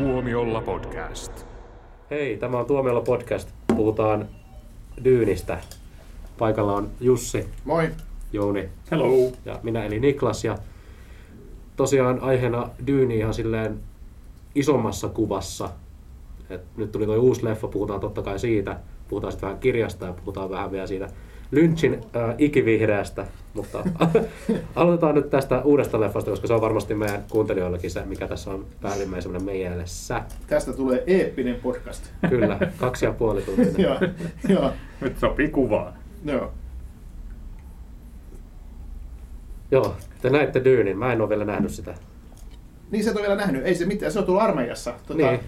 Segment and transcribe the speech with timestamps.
[0.00, 1.46] Tuomiolla podcast.
[2.10, 3.48] Hei, tämä on Tuomiolla podcast.
[3.76, 4.28] Puhutaan
[5.04, 5.58] Dyynistä.
[6.38, 7.90] Paikalla on Jussi, Moi.
[8.32, 9.32] Jouni Hello.
[9.44, 10.44] ja minä eli Niklas.
[10.44, 10.58] Ja
[11.76, 13.80] tosiaan aiheena Dyyni ihan silleen
[14.54, 15.70] isommassa kuvassa.
[16.50, 18.80] Et nyt tuli tuo uusi leffa, puhutaan totta kai siitä.
[19.08, 21.08] Puhutaan sitten vähän kirjasta ja puhutaan vähän vielä siitä
[21.50, 23.26] Lynchin äh, ikivihreästä.
[23.54, 23.84] Mutta
[24.76, 28.66] aloitetaan nyt tästä uudesta leffasta, koska se on varmasti meidän kuuntelijoillekin se, mikä tässä on
[28.82, 30.22] päällimmäisenä mielessä.
[30.46, 32.04] Tästä tulee eeppinen podcast.
[32.28, 33.72] Kyllä, kaksi ja puoli tuntia.
[33.88, 33.98] joo,
[34.48, 35.92] joo, Nyt sopii kuvaan.
[36.24, 36.52] joo.
[39.70, 40.98] Joo, te näitte Dyynin.
[40.98, 41.94] Mä en ole vielä nähnyt sitä.
[42.90, 43.64] Niin sä et ole vielä nähnyt.
[43.66, 44.94] Ei se mitään, se on tullut armeijassa.
[45.06, 45.40] Tota, Niin.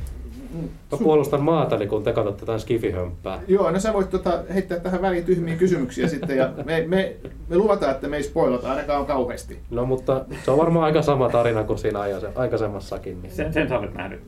[0.93, 3.41] Mä puolustan maatani, kun te katsotte jotain skifihömppää.
[3.49, 7.17] Joo, no sä voit tota, heittää tähän väliin tyhmiä kysymyksiä sitten ja me, me,
[7.49, 9.59] me luvataan, että me ei spoilata ainakaan kauheasti.
[9.71, 13.23] No mutta se on varmaan aika sama tarina kuin siinä aikaise- aikaisemmassakin.
[13.23, 13.33] Niin.
[13.33, 14.21] Sen, sen sä olet nähnyt.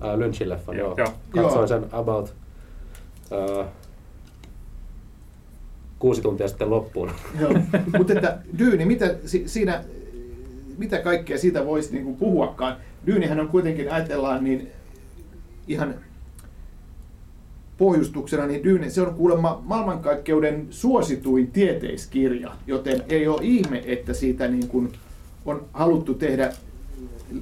[0.00, 0.94] Ää, Lynchin leffan, joo.
[0.96, 1.08] Joo.
[1.30, 1.66] Katsoin Joo.
[1.66, 2.34] sen about
[3.30, 3.64] ää,
[5.98, 7.10] kuusi tuntia sitten loppuun.
[7.40, 7.50] Joo.
[7.98, 9.84] Mutta että Dyyni, mitä, si, siinä,
[10.78, 12.76] mitä kaikkea siitä voisi niinku puhuakaan?
[13.06, 14.68] Dyynihän on kuitenkin, ajatellaan, niin
[15.68, 15.94] ihan
[17.78, 24.48] pohjustuksena, niin Dyyni, se on kuulemma maailmankaikkeuden suosituin tieteiskirja, joten ei ole ihme, että siitä
[24.48, 24.92] niin kuin
[25.44, 26.52] on haluttu tehdä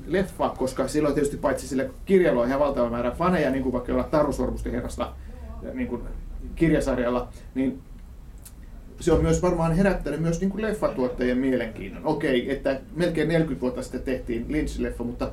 [0.07, 3.93] leffa, koska silloin tietysti paitsi sille kirjalla on ihan valtava määrä faneja, niin kuin vaikka
[3.93, 5.13] olla Taru Sormusten herrasta
[5.75, 6.03] niin kuin
[6.57, 7.79] kirjasarjalla, niin
[9.01, 12.07] se on myös varmaan herättänyt myös niin kuin leffatuottajien mielenkiinnon.
[12.07, 15.31] Okei, että melkein 40 vuotta sitten tehtiin Lynch-leffa, mutta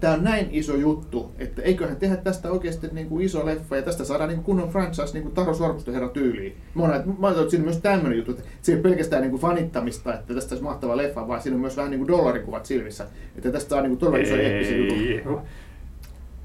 [0.00, 3.82] tämä on näin iso juttu, että eiköhän tehdä tästä oikeasti niin kuin iso leffa ja
[3.82, 6.56] tästä saadaan niin kuin kunnon franchise niin kuin Taro Sormusten herran tyyliin.
[6.74, 9.22] Mä oon, mä oon että siinä on myös tämmöinen juttu, että se ei ole pelkästään
[9.22, 12.08] niin kuin fanittamista, että tästä olisi mahtava leffa, vaan siinä on myös vähän niin kuin
[12.08, 13.06] dollarikuvat silmissä,
[13.36, 15.32] että tästä saa niin kuin todella iso eeppisen jutun.
[15.32, 15.42] No,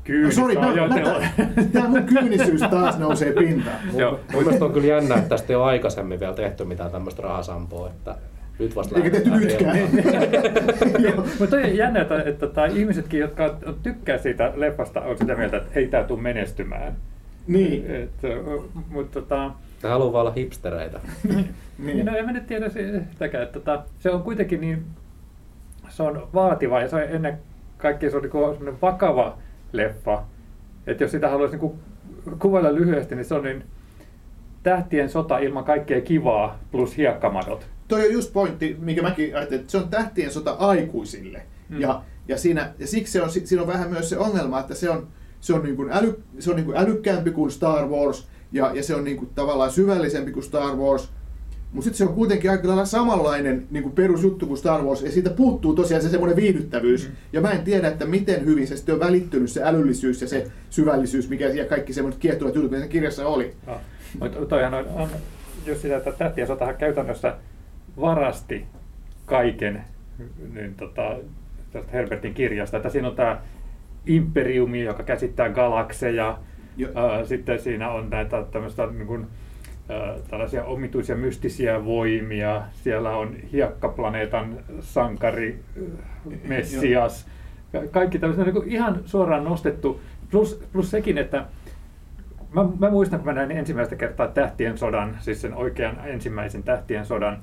[0.04, 0.88] Kyynistä sorry, mä, mä, jo
[1.74, 3.78] tämä mun kyynisyys taas nousee pintaan.
[3.96, 4.20] Joo.
[4.34, 7.90] Mun mielestä on kyllä jännä, että tästä ei ole aikaisemmin vielä tehty mitään tämmöistä rahasampoa,
[7.90, 8.16] että
[8.60, 9.78] nyt vasta Eikä tehty nytkään.
[11.40, 15.58] Mutta toi on jännä, että, että tai ihmisetkin, jotka tykkää siitä leffasta, on sitä mieltä,
[15.58, 16.96] että ei tämä tule menestymään.
[17.48, 17.92] Niin.
[17.92, 18.12] Et,
[18.90, 19.52] mutta tota,
[19.84, 21.00] Ne haluaa vaan olla hipstereitä.
[21.78, 22.06] Niin.
[22.06, 22.70] No en mä nyt tiedä
[23.12, 24.86] sitäkään, että tota, se on kuitenkin niin,
[25.90, 27.38] se on vaativa ja se on ennen
[27.78, 29.38] kaikkea se on semmoinen vakava
[29.72, 30.24] leffa.
[30.88, 31.80] Että jos sitä haluaisi niinku
[32.40, 33.64] kuvailla lyhyesti, niin se on niin
[34.64, 37.68] tähtien sota ilman kaikkea kivaa plus hiekkamadot.
[37.88, 41.42] Toi on just pointti, mikä mäkin ajattelin, että se on tähtien sota aikuisille.
[41.70, 41.82] Mm.
[41.82, 44.76] Ja, ja, siinä, ja siksi se on, si- siinä on vähän myös se ongelma, että
[44.76, 45.08] se on,
[45.42, 48.84] se on, niin kuin äly, se on niin kuin älykkäämpi kuin Star Wars, ja, ja
[48.84, 51.10] se on niin kuin tavallaan syvällisempi kuin Star Wars,
[51.72, 55.12] mutta sitten se on kuitenkin aika lailla samanlainen niin kuin perusjuttu kuin Star Wars, ja
[55.12, 57.08] siitä puuttuu tosiaan se semmoinen viihdyttävyys.
[57.08, 57.16] Mm.
[57.34, 60.52] Ja mä en tiedä, että miten hyvin se sitten on välittynyt se älyllisyys ja se
[60.70, 63.54] syvällisyys, mikä ja kaikki semmoiset kiehtuvat jutut, mitä kirjassa oli.
[63.68, 63.82] No.
[64.20, 65.10] Mutta toihan on, on
[65.66, 67.38] just sitä, että tähtien sotahan käytännössä
[68.02, 68.66] varasti
[69.26, 69.84] kaiken
[70.54, 71.16] niin tota,
[71.74, 72.78] tästä Herbertin kirjasta.
[72.78, 73.42] Että siinä on tämä
[74.06, 76.38] imperiumi, joka käsittää galakseja.
[76.78, 76.90] Jo.
[76.96, 79.28] Ää, sitten siinä on näitä tämmöistä niin kuin,
[79.90, 82.62] ää, tällaisia omituisia mystisiä voimia.
[82.72, 85.60] Siellä on hiekkaplaneetan sankari,
[86.48, 87.28] Messias.
[87.72, 90.02] Ka- Kaikki tämmöistä niin kuin ihan suoraan nostettu.
[90.32, 91.46] Plus, plus sekin, että
[92.56, 97.06] Mä, mä muistan, kun mä näin ensimmäistä kertaa Tähtien sodan, siis sen oikean ensimmäisen Tähtien
[97.06, 97.38] sodan.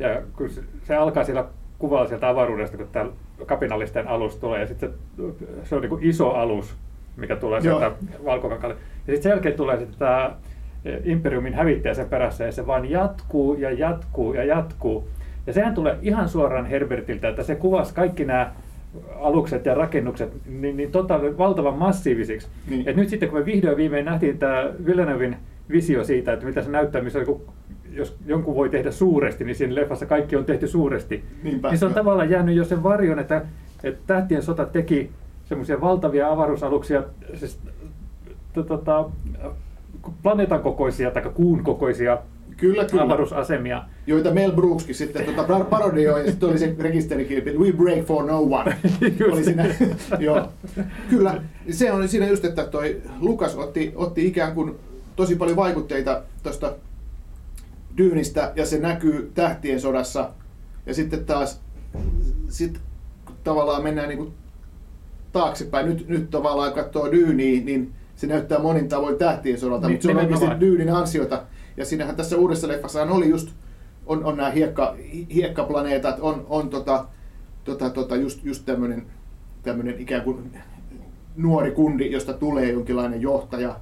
[0.00, 0.50] Ja kun
[0.84, 1.44] se, alkaa siellä
[1.78, 3.10] kuvalla sieltä avaruudesta, kun tämä
[3.46, 6.74] kapinallisten alus tulee, ja sitten se, se on niin kuin iso alus,
[7.16, 7.78] mikä tulee Joo.
[7.78, 8.74] sieltä valkokakalle.
[8.74, 10.36] Ja sitten sen jälkeen tulee sitten tämä
[11.04, 15.08] Imperiumin hävittäjä sen perässä, ja se vaan jatkuu ja jatkuu ja jatkuu.
[15.46, 18.52] Ja sehän tulee ihan suoraan Herbertiltä, että se kuvasi kaikki nämä
[19.20, 22.48] alukset ja rakennukset niin, niin tota, valtavan massiivisiksi.
[22.70, 22.88] Niin.
[22.88, 25.36] Et nyt sitten kun me vihdoin viimein nähtiin tämä Villeneuven
[25.70, 27.42] visio siitä, että mitä se näyttää, missä kun,
[27.92, 31.24] jos jonkun voi tehdä suuresti, niin siinä leffassa kaikki on tehty suuresti.
[31.42, 31.96] Niinpä, niin se on joo.
[31.98, 33.42] tavallaan jäänyt jo sen varjon, että,
[33.84, 35.10] että Tähtien sota teki
[35.44, 37.02] semmoisia valtavia avaruusaluksia,
[37.34, 37.58] siis,
[38.52, 39.04] to- tota,
[40.22, 42.18] planeetan kokoisia tai kuun kokoisia
[42.56, 43.02] Kyllä, kyllä.
[43.04, 43.82] avaruusasemia.
[44.06, 48.24] joita Mel Brookskin sitten tota par- parodioi, ja sitten oli se rekisterikilpi, We break for
[48.26, 48.76] no one.
[49.32, 49.64] Oli siinä,
[50.18, 50.48] joo.
[51.10, 54.74] Kyllä, se on siinä just, että toi Lukas otti, otti ikään kuin
[55.16, 56.72] tosi paljon vaikutteita tuosta
[57.96, 60.30] Dyynistä, ja se näkyy Tähtien sodassa,
[60.86, 61.60] ja sitten taas
[62.48, 62.80] sit,
[63.44, 64.32] tavallaan mennään niin kuin
[65.32, 70.06] taaksepäin, nyt, nyt tavallaan katsoo Dyyniä, niin se näyttää monin tavoin Tähtien sodalta, Ni- mutta
[70.06, 70.60] se on oikeasti.
[70.60, 71.42] Dyynin ansiota.
[71.76, 73.48] Ja siinähän tässä uudessa leffassa oli just,
[74.06, 74.96] on, on nämä hiekka,
[75.34, 77.06] hiekkaplaneetat, on, on tota,
[77.64, 79.06] tota, tota, just, just tämmöinen
[79.62, 80.56] tämmönen ikään kuin
[81.36, 83.80] nuori kundi, josta tulee jonkinlainen johtaja,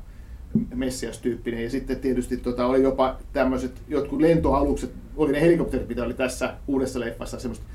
[0.74, 1.64] Messias-tyyppinen.
[1.64, 6.54] Ja sitten tietysti tota, oli jopa tämmöiset jotkut lentoalukset, oli ne helikopterit, mitä oli tässä
[6.66, 7.66] uudessa leffassa, semmoista,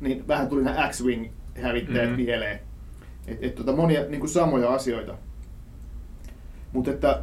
[0.00, 1.28] niin vähän tuli nämä X-Wing
[1.62, 2.22] hävittäjät mm-hmm.
[2.22, 2.60] mieleen.
[3.26, 5.14] Et, et, tota, monia niin kuin samoja asioita.
[6.72, 7.22] Mutta että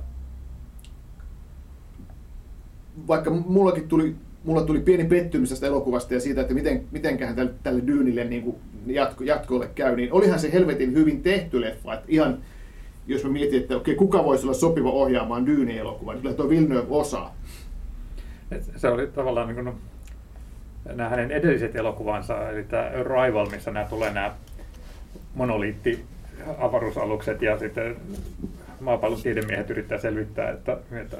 [3.08, 7.54] vaikka mullakin tuli, mulla tuli pieni pettymys tästä elokuvasta ja siitä, että miten, mitenköhän tälle,
[7.64, 8.56] tälle Dyynille niin kuin
[8.86, 11.94] jatko, jatkolle käy, niin olihan se helvetin hyvin tehty leffa.
[11.94, 12.38] Että ihan,
[13.08, 16.88] jos mä mietin, että okei, kuka voisi olla sopiva ohjaamaan Dyyni-elokuvan, niin kyllä tuo Villeneuve
[16.90, 17.36] osaa.
[18.76, 19.76] Se oli tavallaan niin kuin,
[20.94, 24.36] nämä hänen edelliset elokuvansa, eli tämä Arrival, missä nämä tulee nämä
[25.36, 26.06] monoliitti
[26.58, 27.96] avaruusalukset ja sitten
[28.80, 31.18] maapallon tiedemiehet yrittää selvittää, että, että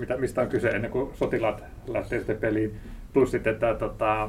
[0.00, 2.80] mitä, mistä on kyse ennen kuin sotilaat lähtee sitten peliin.
[3.12, 4.28] Plus sitten tämä tota,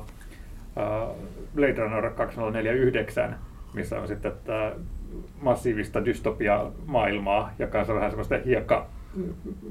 [1.56, 3.36] Blade Runner 2049,
[3.74, 4.72] missä on sitten tämä
[5.42, 8.88] massiivista dystopia-maailmaa ja kanssa vähän semmoista hiekka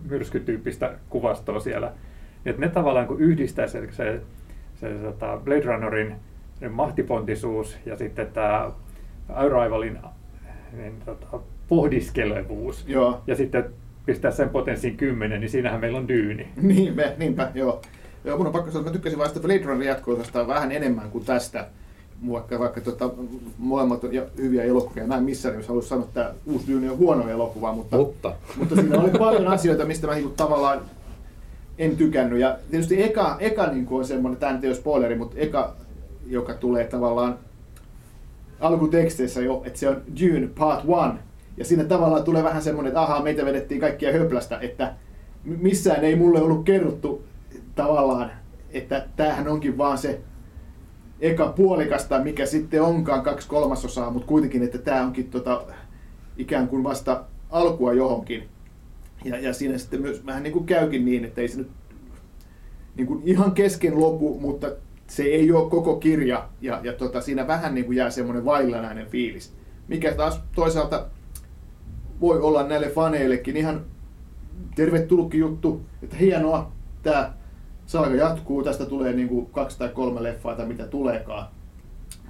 [0.08, 1.92] myrskytyyppistä kuvastoa siellä.
[2.46, 4.20] Että ne tavallaan kun yhdistää se, se,
[4.74, 6.16] se, se tota Blade Runnerin
[6.70, 8.70] mahtipontisuus ja sitten tämä
[9.28, 9.98] Arrivalin
[10.76, 13.22] niin, tota, pohdiskelevuus joo.
[13.26, 13.64] ja sitten
[14.06, 16.48] pistää sen potenssiin kymmenen, niin siinähän meillä on dyyni.
[16.62, 17.82] Niinpä, niinpä joo.
[18.24, 21.24] Joo, mun on pakko sanoa, että mä tykkäsin vasta Blade Runner jatko vähän enemmän kuin
[21.24, 21.66] tästä.
[22.28, 23.10] Vaikka, vaikka tota,
[23.58, 25.06] molemmat on hyviä elokuvia.
[25.06, 28.32] Mä en missään nimessä halua sanoa, että uusi Dyyni on huono elokuva, mutta, mutta.
[28.56, 30.80] mutta siinä oli paljon asioita, mistä mä niin tavallaan
[31.78, 32.38] en tykännyt.
[32.38, 35.74] Ja tietysti eka, eka niin on semmoinen, tämä nyt ei ole spoileri, mutta eka,
[36.26, 37.38] joka tulee tavallaan
[38.60, 41.24] alkuteksteissä jo, että se on Dune Part 1.
[41.56, 44.94] Ja siinä tavallaan tulee vähän semmoinen, että ahaa, meitä vedettiin kaikkia höplästä, että
[45.44, 47.22] missään ei mulle ollut kerrottu
[47.74, 48.30] tavallaan,
[48.72, 50.20] että tämähän onkin vaan se
[51.20, 55.62] eka puolikasta, mikä sitten onkaan kaksi kolmasosaa, mutta kuitenkin, että tämä onkin tota,
[56.36, 58.48] ikään kuin vasta alkua johonkin.
[59.24, 61.70] Ja, ja siinä sitten myös vähän niin kuin käykin niin, että ei se nyt
[62.96, 64.70] niin kuin ihan kesken lopu, mutta
[65.06, 69.06] se ei ole koko kirja ja, ja tota, siinä vähän niin kuin jää semmoinen vaillanainen
[69.06, 69.52] fiilis.
[69.88, 71.06] Mikä taas toisaalta
[72.20, 73.84] voi olla näille faneillekin ihan
[74.74, 77.32] tervetullutkin juttu, että hienoa, tämä
[77.90, 81.46] saaga jatkuu, tästä tulee niin kuin kaksi tai kolme leffaa tai mitä tuleekaan.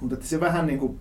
[0.01, 0.99] Mutta että se vähän niin kuin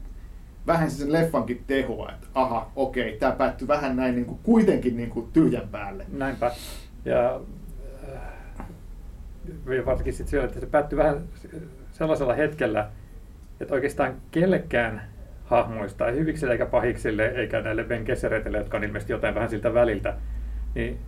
[0.66, 5.10] vähän sen leffankin tehoa, että aha, okei, tämä päättyi vähän näin niin kuin, kuitenkin niin
[5.10, 6.06] kuin tyhjän päälle.
[6.12, 6.50] Näinpä.
[7.04, 7.40] Ja
[9.76, 11.20] ja varsinkin sitten siellä, että se päättyi vähän
[11.92, 12.88] sellaisella hetkellä,
[13.60, 15.02] että oikeastaan kellekään
[15.44, 19.74] hahmoista, ei hyviksille eikä pahiksille, eikä näille Ben Gesseretille, jotka on ilmeisesti jotain vähän siltä
[19.74, 20.16] väliltä,
[20.74, 20.98] niin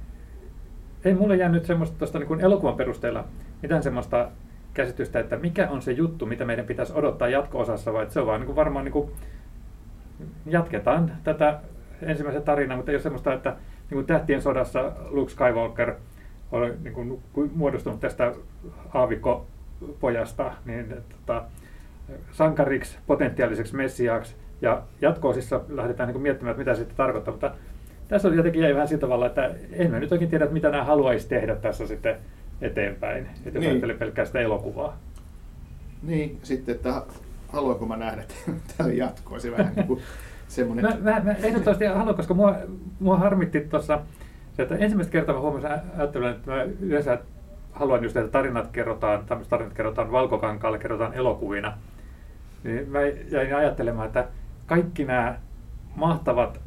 [1.04, 3.24] ei mulle jäänyt semmoista tuosta niin elokuvan perusteella
[3.62, 4.28] mitään semmoista
[4.74, 8.26] käsitystä, että mikä on se juttu, mitä meidän pitäisi odottaa jatko-osassa, vai että se on
[8.26, 9.10] vaan niin kuin varmaan niin kuin
[10.46, 11.60] jatketaan tätä
[12.02, 15.94] ensimmäisen tarinaa, mutta ei ole semmoista, että niin kuin Tähtien sodassa Luke Skywalker–
[16.52, 17.22] olen niin kuin,
[17.54, 18.32] muodostunut tästä
[18.94, 21.44] aavikkopojasta niin, tota,
[22.32, 27.54] sankariksi, potentiaaliseksi messiaaksi, ja jatko-osissa lähdetään niin kuin miettimään, että mitä se sitten tarkoittaa, mutta
[28.12, 30.84] tässä oli jotenkin jäi vähän sillä tavalla, että en mä nyt oikein tiedä, mitä nämä
[30.84, 32.16] haluaisi tehdä tässä sitten
[32.60, 33.70] eteenpäin, että jos niin.
[33.70, 34.96] ajattelee pelkkää sitä elokuvaa.
[36.02, 37.02] Niin, sitten, että
[37.48, 38.22] haluanko mä nähdä
[38.76, 40.00] tälle jatkoa, vähän niin kuin
[40.48, 40.84] semmoinen...
[40.84, 42.56] Mä, mä, mä ehdottomasti haluan, koska mua,
[43.00, 44.00] mua harmitti tuossa
[44.56, 47.18] se, että ensimmäistä kertaa mä huomasin ajattelen, että mä yleensä
[47.72, 51.78] haluan just, että tarinat kerrotaan, tämmöiset tarinat kerrotaan valkokankaalla, kerrotaan elokuvina.
[52.64, 53.00] Niin mä
[53.30, 54.26] jäin ajattelemaan, että
[54.66, 55.38] kaikki nämä
[55.96, 56.60] mahtavat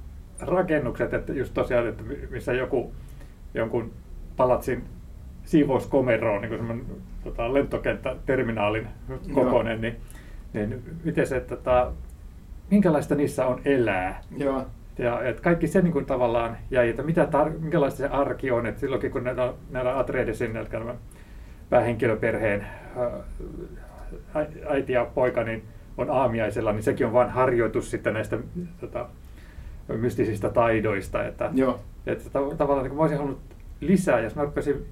[0.48, 2.94] rakennukset, että just tosiaan, että missä joku
[3.54, 3.92] jonkun
[4.38, 4.84] palatsin
[5.44, 6.86] siivouskomeroon, on niin semmoinen
[7.24, 8.88] tota, lentokenttäterminaalin
[9.34, 9.96] kokoinen, niin,
[10.54, 11.92] niin miten se, että, tota,
[12.72, 14.22] minkälaista niissä on elää?
[14.38, 14.66] Joo.
[14.98, 18.66] Ja että kaikki se niin kuin tavallaan jäi, että mitä tar- minkälaista se arki on,
[18.66, 20.68] että silloinkin kun näillä, näillä Atreidesin, eli
[21.70, 25.64] päähenkilöperheen ää, äiti ja poika niin
[25.98, 28.38] on aamiaisella, niin sekin on vain harjoitus sitten näistä
[28.80, 29.10] tota,
[29.88, 31.24] mystisistä taidoista.
[31.24, 31.80] Että, Joo.
[32.06, 33.42] että tavallaan niin mä olisin halunnut
[33.82, 34.86] lisää, jos mä rupesin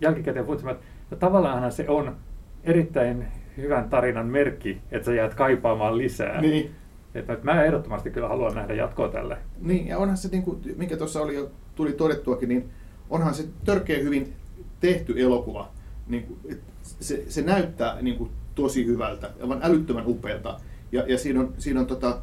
[0.00, 2.16] jälkikäteen puhumaan, että tavallaan se on
[2.64, 3.26] erittäin
[3.56, 6.40] hyvän tarinan merkki, että sä jäät kaipaamaan lisää.
[6.40, 6.70] Niin.
[7.14, 9.38] Että mä ehdottomasti kyllä haluan nähdä jatkoa tälle.
[9.60, 12.70] Niin, ja onhan se, niin kuin, mikä tuossa oli jo, tuli todettuakin, niin
[13.10, 14.32] onhan se törkeä hyvin
[14.80, 15.68] tehty elokuva.
[16.06, 20.60] Niin kuin, se, se näyttää niin kuin, tosi hyvältä, aivan älyttömän upealta.
[20.92, 22.22] Ja, ja siinä on, siinä on tota,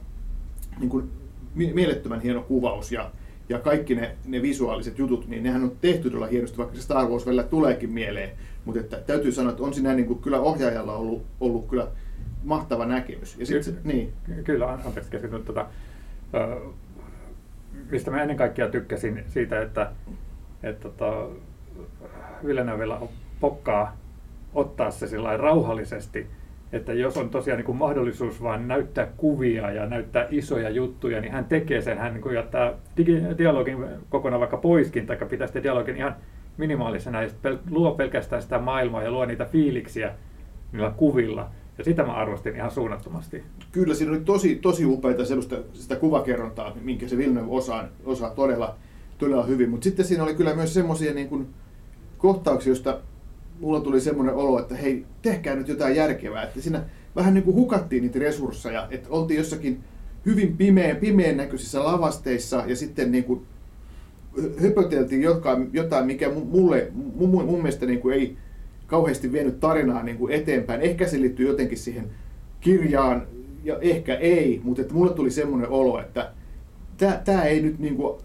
[0.79, 1.12] niin kuin,
[1.55, 3.12] mielettömän hieno kuvaus ja,
[3.50, 7.07] ja kaikki ne, ne visuaaliset jutut, niin nehän on tehty todella hienosti, vaikka se Star
[7.07, 8.29] Wars välillä tuleekin mieleen.
[8.65, 11.88] Mutta että, täytyy sanoa, että on siinä niin kuin, kyllä ohjaajalla ollut, ollut kyllä
[12.43, 13.39] mahtava näkemys.
[13.39, 14.13] Ja sit, Ky- niin.
[14.43, 15.43] Kyllä, anteeksi keskityn.
[15.43, 15.65] Tuota,
[17.91, 19.91] mistä mä ennen kaikkea tykkäsin siitä, että,
[20.63, 21.27] että tota,
[22.45, 23.98] Villeneuvella on pokkaa
[24.53, 26.27] ottaa se sillä rauhallisesti,
[26.74, 31.32] että jos on tosiaan niin kuin mahdollisuus vain näyttää kuvia ja näyttää isoja juttuja, niin
[31.32, 32.74] hän tekee sen, hän niin jättää
[33.38, 36.15] dialogin kokonaan vaikka poiskin, tai pitää sitä dialogin ihan
[36.58, 37.30] minimaalisena ja
[37.70, 40.12] luo pelkästään sitä maailmaa ja luo niitä fiiliksiä
[40.72, 41.50] niillä kuvilla.
[41.77, 43.44] Ja sitä mä arvostin ihan suunnattomasti.
[43.72, 48.75] Kyllä, siinä oli tosi, tosi upeita sellaista, sitä kuvakerrontaa, minkä se Villeneuve osaa, osaa todella,
[49.18, 49.70] todella hyvin.
[49.70, 51.48] Mutta sitten siinä oli kyllä myös semmoisia niin
[52.18, 53.00] kohtauksia, joista
[53.63, 56.43] mulla tuli semmoinen olo, että hei, tehkää nyt jotain järkevää.
[56.43, 56.84] Että siinä
[57.15, 59.79] vähän niin kuin hukattiin niitä resursseja, että oltiin jossakin
[60.25, 63.41] hyvin pimeän, pimeän näköisissä lavasteissa ja sitten niin kuin
[64.62, 68.38] höpöteltiin jotain, jotain mikä mulle, mun, mun mielestä niin kuin ei
[68.88, 70.82] kauheasti vienyt tarinaa niin kuin eteenpäin.
[70.82, 72.10] Ehkä se liittyy jotenkin siihen
[72.62, 73.27] kirjaan
[73.63, 76.32] ja ehkä ei, mutta että mulle tuli semmoinen olo, että
[77.25, 78.22] tämä ei nyt niin kuin,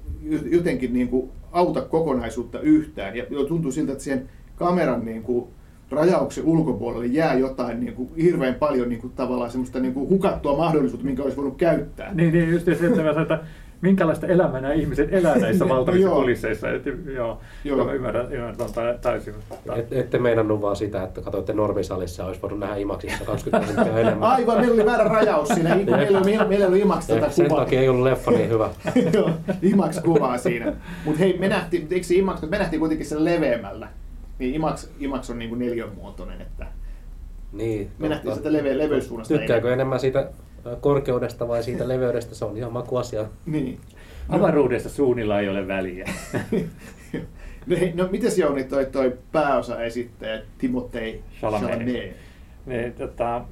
[0.50, 3.16] jotenkin niin kuin auta kokonaisuutta yhtään.
[3.16, 4.28] Ja tuntuu siltä, että siihen
[4.58, 5.48] kameran niin kuin,
[5.90, 10.56] rajauksen ulkopuolelle jää jotain niin kuin, hirveän paljon niin kuin, tavallaan semmoista niin kuin, hukattua
[10.56, 12.14] mahdollisuutta, minkä olisi voinut käyttää.
[12.14, 12.72] Niin, niin just se,
[13.22, 13.40] että
[13.80, 16.70] minkälaista elämää nämä ihmiset elää näissä valtavissa kulisseissa.
[16.70, 16.82] Et,
[17.14, 17.92] joo, joo.
[17.92, 19.34] ymmärrän, ymmärrän täysin.
[19.76, 24.28] Et, ette meinannut vaan sitä, että katsoitte normisalissa, olisi voinut nähdä imaksissa 20 prosenttia enemmän.
[24.30, 25.74] Aivan, meillä oli väärä rajaus siinä.
[25.96, 27.64] Meillä, meillä, meillä oli imaks tätä Sen kuvaa.
[27.64, 28.70] takia ei ollut leffa niin hyvä.
[29.12, 29.30] joo,
[29.62, 30.72] imaks kuvaa siinä.
[31.04, 33.88] Mutta hei, me nähtiin, eikö imaks, me nähtiin kuitenkin sen leveämmällä.
[34.38, 36.66] Niin imaks, imaks on niin kuin neljönmuotoinen, että
[37.52, 39.38] niin, me nähtiin sitä leve, leveyssuunnasta.
[39.38, 40.30] Tykkääkö enemmän siitä
[40.80, 43.24] korkeudesta vai siitä leveydestä, se on ihan makuasia.
[43.46, 43.80] Niin.
[44.28, 46.08] Avaruudessa suunnilla ei ole väliä.
[47.66, 51.78] no, no mites Jouni toi, toi pääosa esittäjä Timotei Chalamet?
[52.66, 53.44] Niin, tota,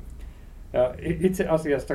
[1.20, 1.94] itse asiassa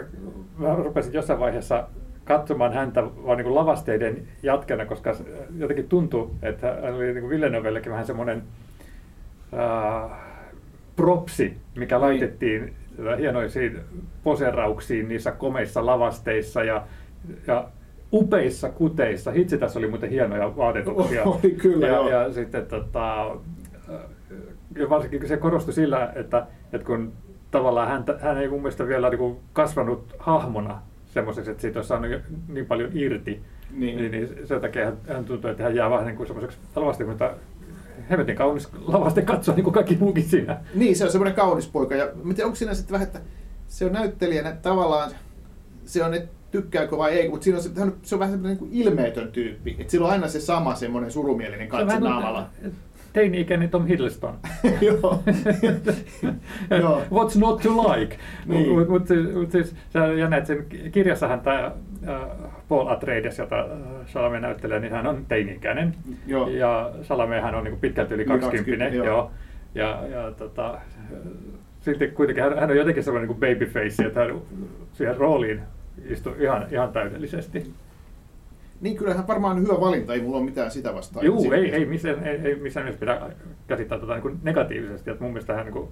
[0.57, 1.87] mä rupesin jossain vaiheessa
[2.23, 5.15] katsomaan häntä vaan niin kuin lavasteiden jatkena, koska
[5.57, 8.43] jotenkin tuntui, että hän oli niin Villenovellekin vähän semmoinen
[9.53, 10.11] äh,
[10.95, 12.01] propsi, mikä niin.
[12.01, 12.73] laitettiin
[13.19, 13.79] hienoisiin
[14.23, 16.83] poserauksiin niissä komeissa lavasteissa ja,
[17.47, 17.67] ja
[18.13, 19.31] upeissa kuteissa.
[19.31, 21.23] Hitsi tässä oli muuten hienoja vaatetuksia.
[21.43, 23.35] Oli kyllä, ja, ja sitten tota,
[24.75, 27.13] ja varsinkin se korostui sillä, että, että kun
[27.51, 32.21] tavallaan hän, hän ei mun mielestä vielä niin kasvanut hahmona semmoiseksi, että siitä olisi saanut
[32.47, 33.41] niin paljon irti,
[33.73, 36.57] niin, niin, niin sen takia hän, hän tuntui, että hän jää vähän niin kuin semmoiseksi
[36.75, 37.33] lavasti, mutta
[38.09, 40.59] hemmetin kaunis lavaste katsoa niin kuin kaikki muukin siinä.
[40.75, 41.95] Niin, se on semmoinen kaunis poika.
[41.95, 43.19] Ja tiedän, onko siinä sitten vähän, että
[43.67, 45.11] se on näyttelijänä tavallaan,
[45.85, 47.69] se on, että tykkääkö vai ei, mutta siinä on, se,
[48.03, 49.75] se on vähän semmoinen niin ilmeetön tyyppi.
[49.79, 52.49] Että sillä on aina se sama semmoinen surumielinen katse naamalla.
[53.13, 54.33] Teini-ikäinen Tom Hiddleston.
[56.81, 57.01] Joo.
[57.11, 58.17] What's not to like?
[58.45, 58.89] Niin.
[58.89, 59.75] Mutta mut, mut siis,
[60.17, 61.71] ja näet sen kirjassahan tämä
[62.69, 63.67] Paul Atreides, jota
[64.05, 65.95] Salame näyttelee, niin hän on teini-ikäinen.
[66.27, 66.49] Joo.
[66.49, 68.57] Ja Salamehan on niin pitkälti yli 20.
[68.57, 69.05] 20 joo.
[69.05, 69.31] joo.
[69.75, 70.79] Ja, ja tota,
[71.81, 74.41] sitten kuitenkin hän, hän on jotenkin sellainen niin babyface, että hän
[74.93, 75.61] siihen rooliin
[76.05, 77.73] istuu ihan, ihan täydellisesti.
[78.81, 81.25] Niin kyllähän varmaan hyvä valinta, ei mulla ole mitään sitä vastaan.
[81.25, 83.21] Joo, ei, ei, missään, ei, ei missään nimessä pidä
[83.67, 85.09] käsittää tätä niin negatiivisesti.
[85.09, 85.89] Että mun mielestä hän niin kuin,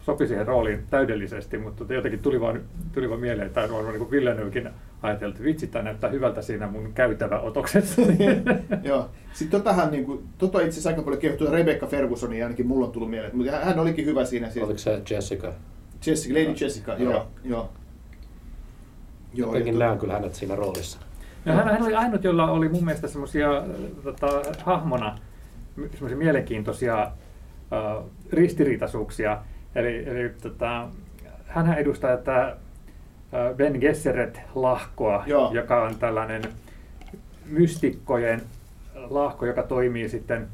[0.00, 2.60] sopi siihen rooliin täydellisesti, mutta tota jotenkin tuli vaan,
[2.92, 4.68] tuli vaan mieleen, että tämä on niin Villeneuvekin
[5.02, 8.02] ajateltu, että vitsi, tämä näyttää hyvältä siinä mun käytävä otoksessa.
[8.84, 9.08] Joo.
[9.32, 12.92] Sitten totahan, niin kuin, tota itse asiassa aika paljon kehuttua Rebecca Fergusonia, ainakin mulla on
[12.92, 14.50] tullut mieleen, mutta hän olikin hyvä siinä.
[14.50, 14.64] Siis.
[14.64, 15.52] Oliko se Jessica?
[16.06, 17.12] Jessica, Lady Jessica, joo.
[17.12, 17.28] joo.
[17.44, 17.70] joo.
[19.34, 20.98] Jotenkin näen kyllä hänet siinä roolissa.
[21.44, 23.48] No, hän, hän oli ainut, jolla oli mun mielestä semmoisia
[24.02, 24.26] tota,
[24.64, 25.18] hahmona
[25.90, 27.12] semmoisia mielenkiintoisia
[27.72, 29.38] uh, ristiriitaisuuksia.
[29.74, 30.88] Eli, eli tota,
[31.46, 32.56] hän edustaa tätä
[33.56, 35.52] Ben Gesseret-lahkoa, Joo.
[35.52, 36.42] joka on tällainen
[37.46, 38.42] mystikkojen
[39.10, 40.48] lahko, joka toimii sitten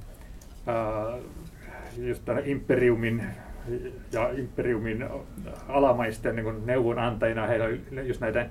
[0.68, 1.22] uh,
[1.96, 3.24] just imperiumin
[4.12, 5.04] ja imperiumin
[5.68, 7.46] alamaisten niin neuvonantajina.
[7.46, 8.48] Heillä on just näiden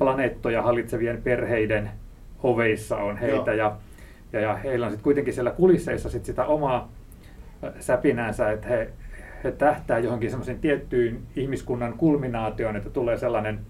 [0.00, 1.90] planeettoja hallitsevien perheiden
[2.42, 3.76] oveissa on heitä ja,
[4.32, 6.92] ja, ja heillä on sitten kuitenkin siellä kulisseissa sit sitä omaa
[7.80, 8.90] säpinäänsä, että he,
[9.44, 13.60] he tähtää johonkin semmoisen tiettyyn ihmiskunnan kulminaatioon, että tulee sellainen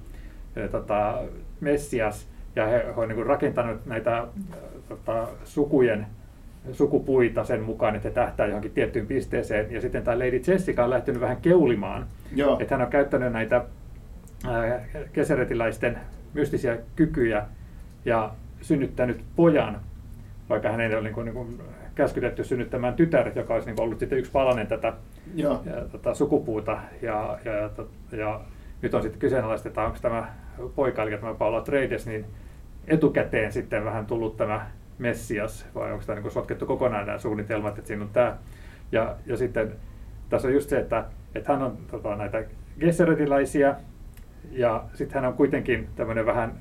[0.70, 1.18] tota,
[1.60, 4.26] messias ja he, he on niin rakentanut näitä
[4.88, 6.06] tota, sukujen
[6.72, 9.72] sukupuita sen mukaan, että he tähtää johonkin tiettyyn pisteeseen.
[9.72, 12.06] Ja sitten tämä Lady Jessica on lähtenyt vähän keulimaan.
[12.34, 12.58] Joo.
[12.60, 13.64] Että hän on käyttänyt näitä
[15.12, 15.98] keseretiläisten
[16.34, 17.46] mystisiä kykyjä
[18.04, 19.80] ja synnyttänyt pojan,
[20.48, 21.60] vaikka hän ei ole niin kuin, niin kuin
[21.94, 24.92] käskytetty synnyttämään tytär, joka olisi niin kuin ollut sitten yksi palanen tätä,
[25.34, 25.60] ja,
[25.92, 26.78] tätä sukupuuta.
[27.02, 27.70] Ja, ja, ja,
[28.12, 28.40] ja
[28.82, 30.28] nyt on sitten kyseenalaista, että onko tämä
[30.74, 32.24] poika, eli tämä Paula Trades, niin
[32.86, 34.66] etukäteen sitten vähän tullut tämä
[34.98, 38.36] Messias, vai onko tämä niin sotkettu kokonaan nämä suunnitelmat, että siinä on tämä.
[38.92, 39.72] Ja, ja sitten
[40.28, 42.44] tässä on just se, että, että hän on tota, näitä
[42.80, 43.74] gesseretiläisiä,
[44.50, 46.54] ja sitten hän on kuitenkin tämmöinen vähän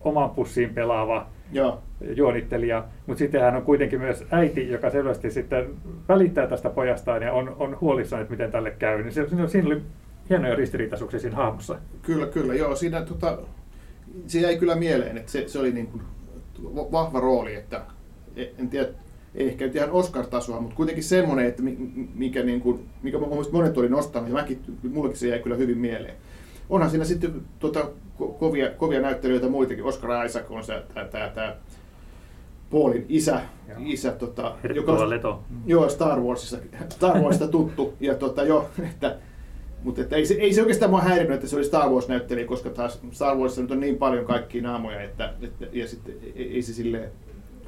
[0.00, 1.82] oman pussiin pelaava Joo.
[2.16, 5.70] juonittelija, mutta sitten hän on kuitenkin myös äiti, joka selvästi sitten
[6.08, 9.02] välittää tästä pojastaan ja on, on huolissaan, että miten tälle käy.
[9.02, 9.82] Niin se, siinä oli
[10.30, 11.78] hienoja ristiriitaisuuksia siinä hahmossa.
[12.02, 12.54] Kyllä, kyllä.
[12.54, 13.38] Joo, siinä tota,
[14.26, 16.02] se jäi kyllä mieleen, että se, se oli niin kuin
[16.92, 17.80] vahva rooli, että
[18.58, 18.88] en tiedä,
[19.34, 21.62] ei ehkä nyt ihan Oscar-tasoa, mutta kuitenkin semmoinen, että
[22.14, 23.18] mikä, niin kuin, mikä
[23.52, 24.60] monet oli nostanut, ja mäkin,
[24.92, 26.14] mullekin se jäi kyllä hyvin mieleen.
[26.70, 27.88] Onhan siinä sitten tota,
[28.38, 29.84] kovia, kovia näyttelijöitä muitakin.
[29.84, 31.54] Oscar Isaac on se, tämä, tämä
[32.70, 33.78] Paulin isä, joo.
[33.84, 35.42] isä tota, joka on, Leto.
[35.66, 36.56] Joo, Star Warsista,
[36.88, 37.94] Star Warsista tuttu.
[38.00, 39.16] ja tota, jo, että,
[39.82, 42.70] mutta että ei, se, ei se oikeastaan mua häirinyt, että se oli Star Wars-näyttelijä, koska
[42.70, 46.62] taas Star Warsissa nyt on niin paljon kaikkia naamoja, että, että ja sitten ei, ei
[46.62, 47.10] se silleen...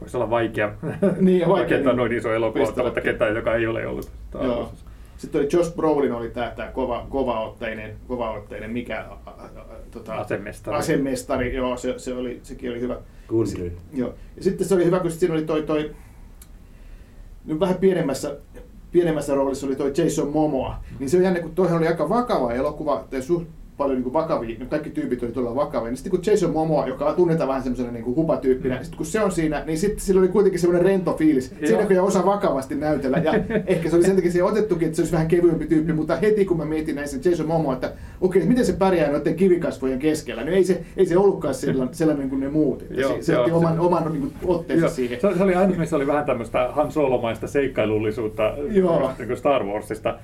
[0.00, 0.72] Voisi olla vaikea,
[1.20, 4.72] niin, vaikea niin, noin iso elokuva, että ketään, joka ei ole ollut Star Joo.
[5.16, 9.06] Sitten oli Josh Brolin oli tämä, tämä kova, kovaotteinen, kovaotteinen, mikä
[9.90, 10.76] tota, asemestari.
[10.76, 11.54] asemestari.
[11.54, 12.96] joo, se, se oli, sekin oli hyvä.
[13.28, 13.76] Gundry.
[13.92, 14.14] Joo.
[14.36, 15.94] Ja sitten se oli hyvä, kun siinä oli toi, toi
[17.44, 18.36] nyt vähän pienemmässä,
[18.92, 22.52] pienemmässä roolissa oli toi Jason Momoa, niin se on jännä, kun toihan oli aika vakava
[22.52, 23.46] elokuva, tai suht
[23.76, 25.88] paljon niin vakavia, niin kaikki tyypit oli todella vakavia.
[25.88, 28.82] Niin sitten kun Jason Momoa, joka tunnetaan vähän semmoisena niin hupatyyppinä, mm.
[28.82, 31.52] sitten kun se on siinä, niin sitten sillä oli kuitenkin semmoinen rento fiilis.
[31.52, 31.66] Joo.
[31.66, 33.18] Siinä kun osaa vakavasti näytellä.
[33.18, 33.32] Ja
[33.66, 36.44] ehkä se oli sen takia se otettukin, että se olisi vähän kevyempi tyyppi, mutta heti
[36.44, 39.98] kun mä mietin näin sen Jason Momoa, että okei, okay, miten se pärjää noiden kivikasvojen
[39.98, 42.84] keskellä, niin ei se, ei se ollutkaan sellainen, sellainen kuin ne muut.
[42.90, 45.20] Joo, se, se otti oman, oman niin kuin, otteensa siihen.
[45.20, 49.12] Se, se oli aina, missä oli vähän tämmöistä Han Solomaista seikkailullisuutta Joo.
[49.18, 50.18] Niin Star Warsista.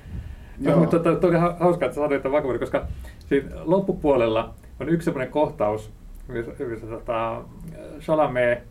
[0.61, 0.79] Joo.
[0.79, 2.87] Mutta to, oli hauskaa, että sanoit vakavuuden, koska
[3.19, 5.91] siinä loppupuolella on yksi semmoinen kohtaus,
[6.27, 7.41] missä, missä tota,
[7.99, 8.63] Chalamet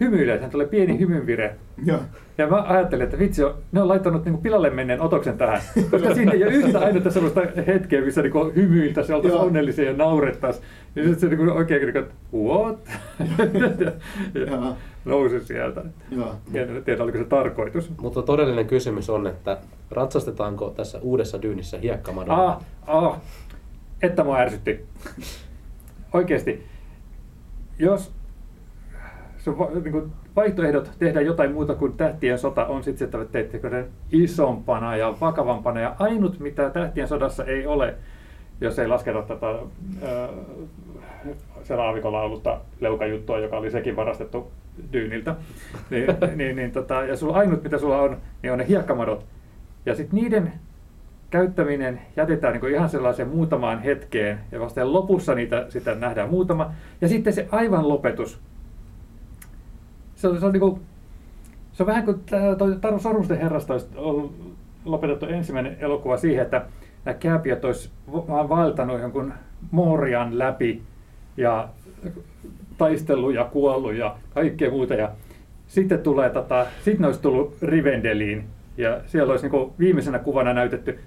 [0.00, 1.56] hymyilee, hän tulee pieni hymynvire.
[1.84, 1.98] Joo.
[2.38, 6.32] Ja mä ajattelin, että vitsi, ne on laittanut niin pilalle menneen otoksen tähän, koska siinä
[6.32, 10.64] ei ole yhtä ainutta sellaista hetkeä, missä niin hymyiltä, oltaisiin onnellisia ja naurettaisiin.
[10.96, 12.78] Ja sitten se niin oikein niin että what?
[14.46, 14.72] ja
[15.04, 15.82] nousi sieltä.
[16.10, 16.34] Joo.
[16.54, 17.90] En tiedä, oliko se tarkoitus.
[18.00, 19.58] Mutta todellinen kysymys on, että
[19.90, 22.46] ratsastetaanko tässä uudessa dyynissä hiekkamadolla?
[22.46, 23.20] Ah, ah,
[24.02, 24.86] että mua ärsytti.
[26.12, 26.66] Oikeasti,
[27.78, 28.12] jos
[29.38, 29.50] se
[29.82, 34.96] niin kuin vaihtoehdot tehdä jotain muuta kuin tähtien sota on sitten että teettekö sen isompana
[34.96, 35.80] ja vakavampana.
[35.80, 37.94] Ja ainut, mitä tähtien sodassa ei ole,
[38.60, 40.28] jos ei lasketa tätä äh,
[41.62, 44.50] se raavikolla ollutta leukajuttua, joka oli sekin varastettu
[44.92, 45.36] dyyniltä,
[45.90, 49.24] niin, niin, niin tota, ja sulla ainut, mitä sulla on, niin on ne hiekkamadot.
[49.86, 50.52] Ja sitten niiden
[51.30, 56.72] käyttäminen jätetään niin ihan sellaiseen muutamaan hetkeen, ja vasta lopussa niitä sitä nähdään muutama.
[57.00, 58.40] Ja sitten se aivan lopetus,
[60.14, 60.80] se on, se on, niin kuin,
[61.72, 62.20] se on vähän kuin
[62.80, 63.86] Taru Sormusten herrasta olisi
[64.84, 66.66] lopetettu ensimmäinen elokuva siihen, että
[67.04, 69.32] nämä kääpiöt olisi vaan vaeltanut jonkun
[69.70, 70.82] Morian läpi
[71.36, 71.68] ja
[72.78, 74.94] taistellut ja kuollut ja kaikkea muuta.
[74.94, 75.10] Ja
[75.66, 78.44] sitten tulee, tota, sitten olisi tullut Rivendeliin
[78.78, 80.98] ja siellä olisi niin viimeisenä kuvana näytetty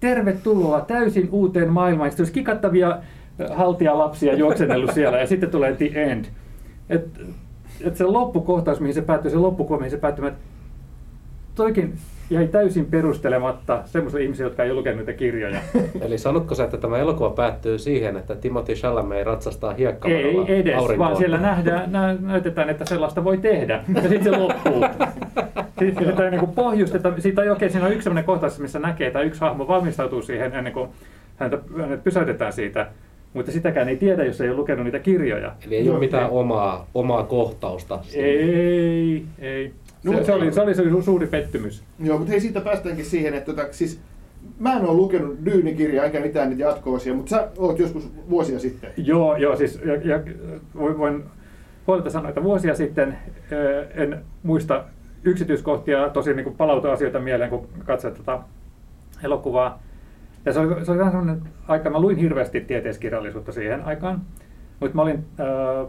[0.00, 2.10] tervetuloa täysin uuteen maailmaan.
[2.10, 2.98] Sitten olisi kikattavia
[3.50, 6.24] haltijalapsia juoksennellut siellä ja sitten tulee The End.
[6.88, 7.20] Et
[7.80, 10.40] että se loppukohtaus, mihin se päättyy, se loppukuva, mihin se päättyy, että
[11.54, 11.94] toikin
[12.30, 15.60] jäi täysin perustelematta semmoisille ihmisille, jotka ei ole lukenut niitä kirjoja.
[16.06, 20.74] Eli sanotko sä, että tämä elokuva päättyy siihen, että Timothy Chalamet ratsastaa hiekkamadalla Ei edes,
[20.74, 21.08] aurinkoon.
[21.08, 23.84] vaan siellä nähdään, nä, näytetään, että sellaista voi tehdä.
[23.94, 24.84] Ja sitten se loppuu.
[25.78, 29.20] Sitten sitä niin kuin pohjusteta, siitä oikein, siinä on yksi sellainen kohtaus, missä näkee, että
[29.20, 30.88] yksi hahmo valmistautuu siihen ennen kuin
[31.36, 32.86] häntä, hänet pysäytetään siitä
[33.34, 35.52] mutta sitäkään ei tiedä, jos ei ole lukenut niitä kirjoja.
[35.66, 36.30] Eli ei no, ole mitään ei.
[36.32, 37.98] omaa, omaa kohtausta.
[38.14, 39.72] Ei, ei.
[40.04, 41.84] No, se, se, oli, se oli se suuri pettymys.
[41.98, 44.00] Joo, mutta hei, siitä päästäänkin siihen, että tota, siis,
[44.58, 48.90] mä en ole lukenut Dyyni-kirjaa eikä mitään niitä jatkoosia, mutta sä oot joskus vuosia sitten.
[48.96, 50.20] Joo, joo siis ja, ja
[50.74, 51.24] voin
[51.86, 53.18] huolta sanoa, että vuosia sitten
[53.94, 54.84] en muista
[55.24, 58.38] yksityiskohtia, tosi niin palauta asioita mieleen, kun katsoin tätä
[59.22, 59.82] elokuvaa.
[60.44, 64.20] Ja se oli, se oli vähän sellainen aika, mä luin hirveästi tieteiskirjallisuutta siihen aikaan,
[64.80, 65.88] mutta mä olin äh,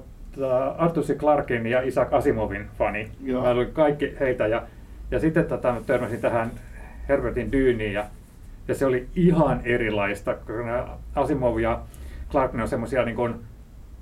[0.78, 1.18] Arthur C.
[1.18, 3.12] Clarkin ja Isaac Asimovin fani.
[3.24, 3.44] Joo.
[3.44, 4.64] Mä luin kaikki heitä ja,
[5.12, 6.52] ja sitten tota, törmäsin tähän
[7.10, 8.06] Herbertin Dyyniin ja,
[8.68, 11.82] ja se oli ihan erilaista, koska Asimov ja
[12.32, 13.36] Clark ne on semmoisia niin kuin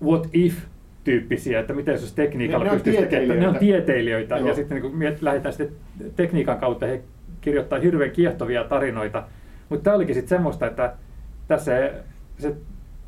[0.04, 0.58] what if
[1.04, 3.40] tyyppisiä, että miten jos tekniikalla ne, pystyisi tekemään.
[3.40, 4.48] Ne on tieteilijöitä Joo.
[4.48, 5.78] ja sitten niin kun lähdetään sitten
[6.16, 7.02] tekniikan kautta, he
[7.42, 9.24] kirjoittaa hirveän kiehtovia tarinoita,
[9.70, 10.94] mutta tämä olikin sitten semmoista, että
[11.48, 11.92] tässä
[12.38, 12.56] se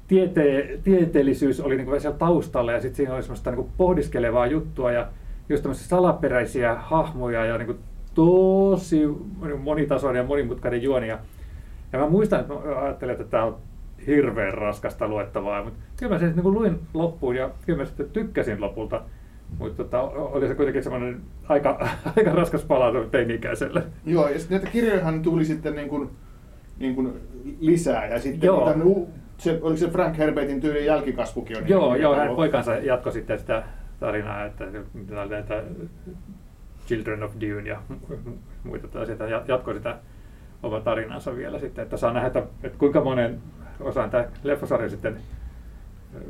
[0.07, 4.47] tiete, tieteellisyys oli niin kuin siellä taustalla ja sitten siinä oli semmoista niin kuin pohdiskelevaa
[4.47, 5.07] juttua ja
[5.49, 7.79] just tämmöisiä salaperäisiä hahmoja ja niin kuin
[8.13, 9.01] tosi
[9.59, 11.07] monitasoinen ja monimutkainen juoni.
[11.07, 11.19] Ja,
[11.93, 13.57] ja mä muistan, että mä ajattelin, että tämä on
[14.07, 18.09] hirveän raskasta luettavaa, mutta kyllä mä sen niin kuin luin loppuun ja kyllä mä sitten
[18.09, 19.01] tykkäsin lopulta.
[19.59, 21.87] Mutta tota, oli se kuitenkin semmoinen aika,
[22.17, 23.83] aika raskas palautus teini-ikäiselle.
[24.05, 26.09] Joo, ja sitten näitä kirjojahan tuli sitten niin kuin,
[26.79, 27.13] niin kuin
[27.59, 28.73] lisää, ja sitten Joo.
[28.73, 29.11] niitä,
[29.43, 31.69] se, oliko se Frank Herbertin tyylin jälkikasvukin on?
[31.69, 33.63] Joo, niin- joo, hän poikansa jatkoi sitten sitä
[33.99, 34.65] tarinaa, että
[35.29, 35.63] näitä
[36.87, 37.81] Children of Dune ja
[38.63, 39.97] muita tällaisia, ja jatkoi sitä
[40.63, 43.41] oma tarinansa vielä sitten, että saa nähdä, että, että kuinka monen
[43.79, 45.17] osaan tämä leffasarja sitten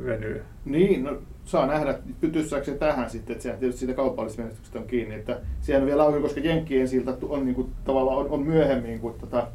[0.05, 0.43] venyy.
[0.65, 4.87] Niin, no saa nähdä, pytyssääkö se tähän sitten, että sehän tietysti siitä kaupallisesta menestyksestä on
[4.87, 8.99] kiinni, että siellä vielä on, koska Jenkkien siltä on niin kuin, tavallaan on, on myöhemmin
[8.99, 9.47] kuin tota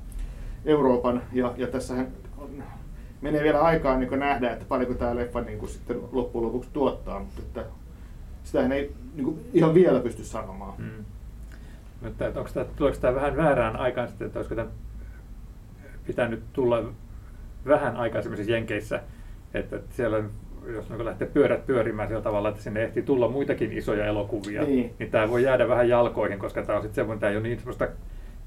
[0.64, 2.12] Euroopan, ja, ja tässähän on,
[3.20, 6.70] menee vielä aikaa niin kuin nähdä, että paljonko tämä leffa niin kuin sitten loppujen lopuksi
[6.72, 7.64] tuottaa, mutta että
[8.44, 10.72] sitähän ei niin kuin, ihan vielä pysty sanomaan.
[10.78, 11.04] Mm.
[12.02, 14.68] Mutta että onko tämä, tuleeko tämä vähän väärään aikaan sitten, että olisiko tämä
[16.06, 16.82] pitänyt tulla
[17.66, 19.00] vähän aikaisemmin Jenkeissä,
[19.54, 20.22] että että siellä
[20.74, 24.94] jos niin lähtee pyörät pyörimään sillä tavalla, että sinne ehtii tulla muitakin isoja elokuvia, Niin.
[24.98, 27.58] niin tämä voi jäädä vähän jalkoihin, koska tämä on sitten semmoinen, tämä ei ole niin
[27.58, 27.88] semmoista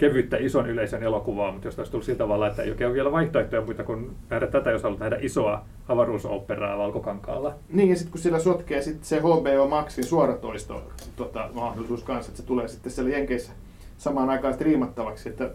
[0.02, 3.62] kevyttä ison yleisön elokuvaa, mutta jos olisi tullut sillä tavalla, että ei ole vielä vaihtoehtoja
[3.62, 7.56] muita kuin nähdä tätä, jos haluat nähdä isoa avaruusoperaa Valkokankaalla.
[7.70, 10.84] Niin, ja sitten kun sillä sotkee sit se HBO Maxin suoratoisto
[11.16, 13.52] tota, mahdollisuus kanssa, että se tulee sitten siellä Jenkeissä
[13.98, 15.50] samaan aikaan striimattavaksi, että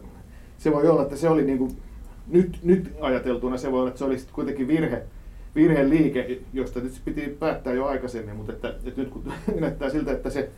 [0.59, 1.72] se voi olla, että se oli niinku,
[2.26, 5.02] nyt, nyt ajateltuna, se voi olla, että se oli sit kuitenkin virhe,
[5.54, 10.30] virheliike, josta nyt piti päättää jo aikaisemmin, mutta että, että nyt kun näyttää siltä, että
[10.30, 10.50] se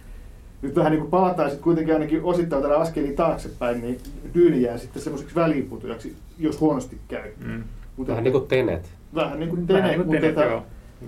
[0.62, 4.00] nyt vähän niin kuin palataan sitten kuitenkin ainakin osittain tällä askeliin taaksepäin, niin
[4.34, 7.30] Dyyni jää sitten semmoiseksi väliinputojaksi, jos huonosti käy.
[7.44, 7.64] Mm.
[7.96, 8.90] Mutta Vähän niin kuin Tenet.
[9.14, 10.62] vähän niin kuin Vähän Tenet, niin kuin mutta Tenet, että- joo.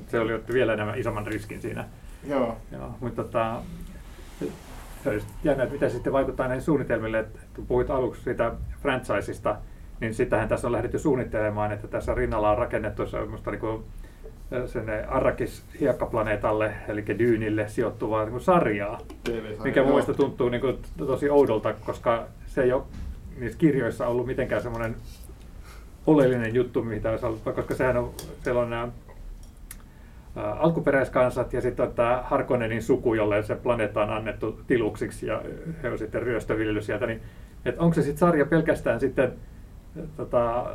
[0.09, 1.85] Se oli otti vielä enemmän isomman riskin siinä.
[2.29, 2.57] joo.
[2.73, 3.57] Joo, mutta tota,
[5.05, 9.57] se olisi jännä, että mitä sitten vaikuttaa näihin suunnitelmille, että kun puhuit aluksi siitä franchisesta,
[10.01, 13.83] niin sitähän tässä on lähdetty suunnittelemaan, että tässä rinnalla on rakennettu semmoista niin kuin
[14.67, 20.79] sinne Arrakis hiekkaplaneetalle, eli Dyynille sijoittuvaa niin sarjaa, TV-sarja, mikä mun mielestä tuntuu niin kuin
[20.99, 22.83] tosi oudolta, koska se ei ole
[23.39, 24.97] niissä kirjoissa ollut mitenkään semmoinen
[26.07, 28.11] oleellinen juttu, mitä olisi ollut, koska sehän on,
[28.45, 28.89] siellä on nämä
[30.37, 35.43] ää, alkuperäiskansat ja sitten tämä Harkonnenin suku, jolle se planeetta on annettu tiluksiksi ja
[35.83, 37.21] he on sitten ryöstöviljellyt sieltä, niin
[37.79, 39.33] onko se sitten sarja pelkästään sitten
[40.17, 40.67] tota,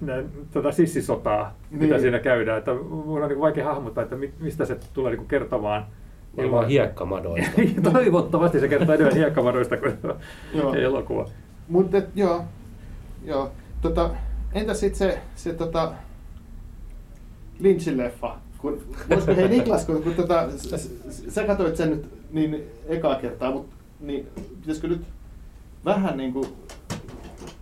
[0.00, 1.82] ne, tota sissisotaa, niin.
[1.82, 5.26] mitä siinä käydään, että mun on niin vaikea hahmottaa, että mi- mistä se tulee niin
[5.28, 5.86] kertomaan.
[6.36, 7.50] Varmaan hiekkamadoista.
[7.92, 9.98] Toivottavasti se kertoo enemmän hiekkavaroista kuin
[10.54, 10.74] Joo.
[10.74, 11.28] elokuva.
[11.68, 12.44] Mutta et, joo,
[13.24, 13.50] joo.
[13.82, 14.10] Tota,
[14.52, 15.92] entä sitten se, se tota,
[17.60, 18.36] Lynchin leffa?
[18.58, 20.48] Kun, voisiko, hei Niklas, kun, kun tota,
[21.28, 24.26] sä katsoit sen nyt niin ekaa kertaa, mutta niin,
[24.60, 25.02] pitäisikö nyt
[25.84, 26.46] vähän niin kuin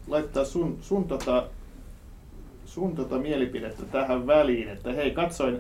[0.09, 1.45] laittaa sun, sun, tota,
[2.65, 5.59] sun tota mielipidettä tähän väliin, että hei, katsoin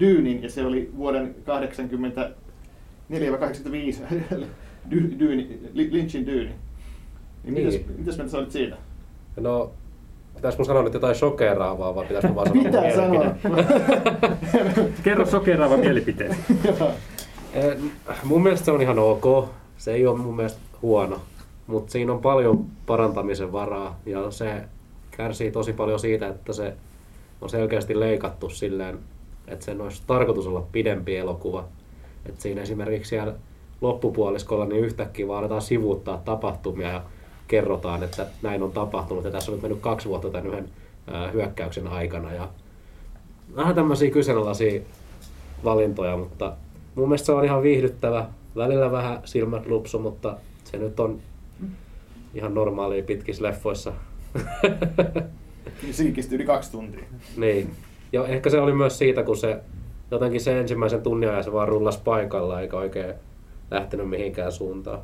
[0.00, 4.02] Dyynin ja se oli vuoden 84 vai 85
[4.90, 6.50] Dy- Dyyni, Li- Lynchin Dyyni.
[7.44, 7.66] Niin, Niin.
[7.66, 8.76] Mitäs, mitäs mieltä sä olit siitä?
[9.40, 9.70] No,
[10.36, 13.34] pitäisikö mun sanoa nyt jotain shokeraavaa vai pitäisikö vaan sanoa Pitää mun sanoa.
[15.04, 16.36] Kerro sokeraava mielipiteesi.
[16.64, 16.90] Joo.
[17.54, 17.76] Eh,
[18.24, 19.48] Mun mielestä se on ihan ok.
[19.78, 21.20] Se ei ole mun mielestä huono.
[21.68, 24.00] Mutta siinä on paljon parantamisen varaa.
[24.06, 24.62] Ja se
[25.10, 26.74] kärsii tosi paljon siitä, että se
[27.40, 28.98] on selkeästi leikattu silleen,
[29.48, 31.64] että sen olisi tarkoitus olla pidempi elokuva.
[32.26, 33.34] Että siinä esimerkiksi siellä
[33.80, 37.02] loppupuoliskolla niin yhtäkkiä vaan aletaan sivuuttaa tapahtumia ja
[37.48, 39.24] kerrotaan, että näin on tapahtunut.
[39.24, 40.70] Ja tässä on nyt mennyt kaksi vuotta tämän yhden
[41.32, 42.32] hyökkäyksen aikana.
[42.32, 42.48] Ja
[43.56, 44.80] vähän tämmöisiä kyseenalaisia
[45.64, 46.52] valintoja, mutta
[46.94, 48.26] mun mielestä se on ihan viihdyttävä.
[48.56, 51.18] Välillä vähän silmät lupsu, mutta se nyt on
[52.34, 53.92] ihan normaalia pitkissä leffoissa.
[55.90, 57.04] Siikisti yli kaksi tuntia.
[57.36, 57.70] niin.
[58.12, 59.60] Ja ehkä se oli myös siitä, kun se
[60.10, 63.14] jotenkin se ensimmäisen tunnin ajan se vaan rullas paikalla eikä oikein
[63.70, 65.00] lähtenyt mihinkään suuntaan.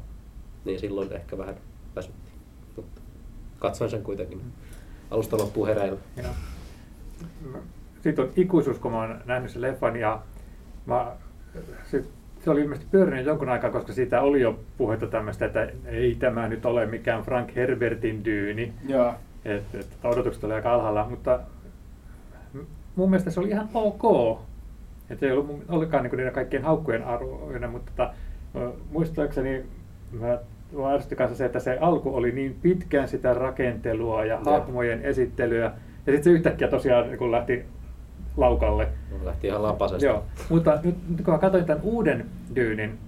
[0.65, 1.55] Niin silloin ehkä vähän
[1.97, 2.31] väsytti.
[2.77, 3.01] Mutta
[3.59, 4.41] katsoin sen kuitenkin
[5.11, 5.99] alusta loppuun hereillä.
[6.23, 6.33] Joo.
[8.03, 10.23] Sitten on ikuisuus, kun mä oon nähnyt sen leffan ja
[10.87, 11.17] mä,
[11.91, 12.05] se,
[12.45, 16.49] se oli ilmeisesti pyörinyt jonkun aikaa, koska siitä oli jo puhetta tämmöistä, että ei tämä
[16.49, 19.15] nyt ole mikään Frank Herbertin dyyni, Joo.
[19.45, 21.41] että et, odotukset oli aika alhaalla, mutta
[22.97, 24.39] mun mielestä se oli ihan ok.
[25.11, 29.65] Että ei ollut mun- ollenkaan niin niiden kaikkien haukkujen arvoinen, mutta tota, muistaakseni
[30.13, 30.39] mä
[30.95, 35.65] ärsytti kanssa se, että se alku oli niin pitkään sitä rakentelua ja hahmojen esittelyä.
[36.07, 37.65] Ja sitten se yhtäkkiä tosiaan niin kun lähti
[38.37, 38.88] laukalle.
[39.25, 40.07] Lähti ihan lapasesta.
[40.07, 42.99] Joo, mutta nyt, nyt kun mä katsoin tämän uuden Dyynin,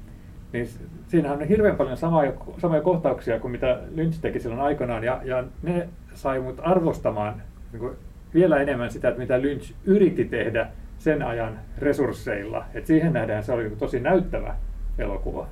[0.53, 5.05] niin s- siinähän on hirveän paljon samoja, samoja kohtauksia kuin mitä Lynch teki silloin aikanaan,
[5.05, 7.93] ja, ja ne sai mut arvostamaan niin kuin
[8.35, 10.67] vielä enemmän sitä, että mitä Lynch yritti tehdä
[10.99, 12.65] sen ajan resursseilla.
[12.75, 14.55] Et siihen nähdään se oli tosi näyttävä
[14.99, 15.47] elokuva.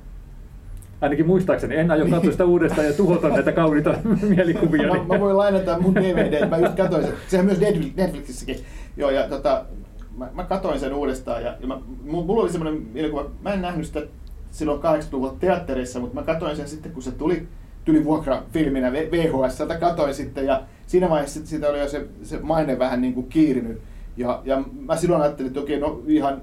[1.01, 3.95] Ainakin muistaakseni, en aio katsoa sitä uudestaan ja tuhota näitä kauniita
[4.35, 4.87] mielikuvia.
[4.87, 7.13] Mä, mä voin lainata mun DVD, mä just katsoin sen.
[7.27, 8.57] Sehän myös Netflix- Netflixissäkin.
[8.97, 9.65] Joo, ja tota,
[10.17, 13.61] mä, mä katsoin sen uudestaan ja, ja mä, mu- mulla oli semmoinen mielikuva, mä en
[13.61, 14.01] nähnyt sitä
[14.51, 17.47] silloin 80-luvulla teatterissa, mutta mä katsoin sen sitten, kun se tuli,
[17.85, 23.01] tuli vuokrafilminä VHS, katsoin sitten ja siinä vaiheessa siitä oli jo se, se maine vähän
[23.01, 23.81] niin kuin kiirinyt.
[24.17, 26.41] Ja, ja mä silloin ajattelin, että okei, no ihan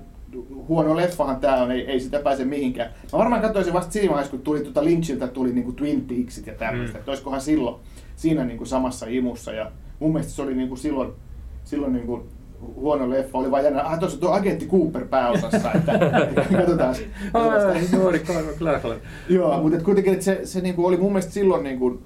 [0.68, 2.90] huono leffahan tää on, ei, ei sitä pääse mihinkään.
[3.12, 6.46] Mä varmaan katsoin sen vasta siinä vaiheessa, kun tuli tuota Lynchiltä tuli niinku Twin Peaksit
[6.46, 6.98] ja tämmöistä, Mm.
[6.98, 7.76] että olisikohan silloin
[8.16, 9.52] siinä niinku samassa imussa.
[9.52, 11.12] Ja mun mielestä se oli niinku silloin,
[11.64, 12.26] silloin niinku
[12.74, 13.38] huono leffa.
[13.38, 15.92] Oli vaan jännä, ah tuossa tuo agentti Cooper pääosassa, että
[16.56, 16.94] katsotaan.
[17.34, 18.96] Ai, nuori Carl McLachlan.
[19.28, 22.00] Joo, mutta et kuitenkin että se, se niinku oli mun mielestä silloin, niinku, mun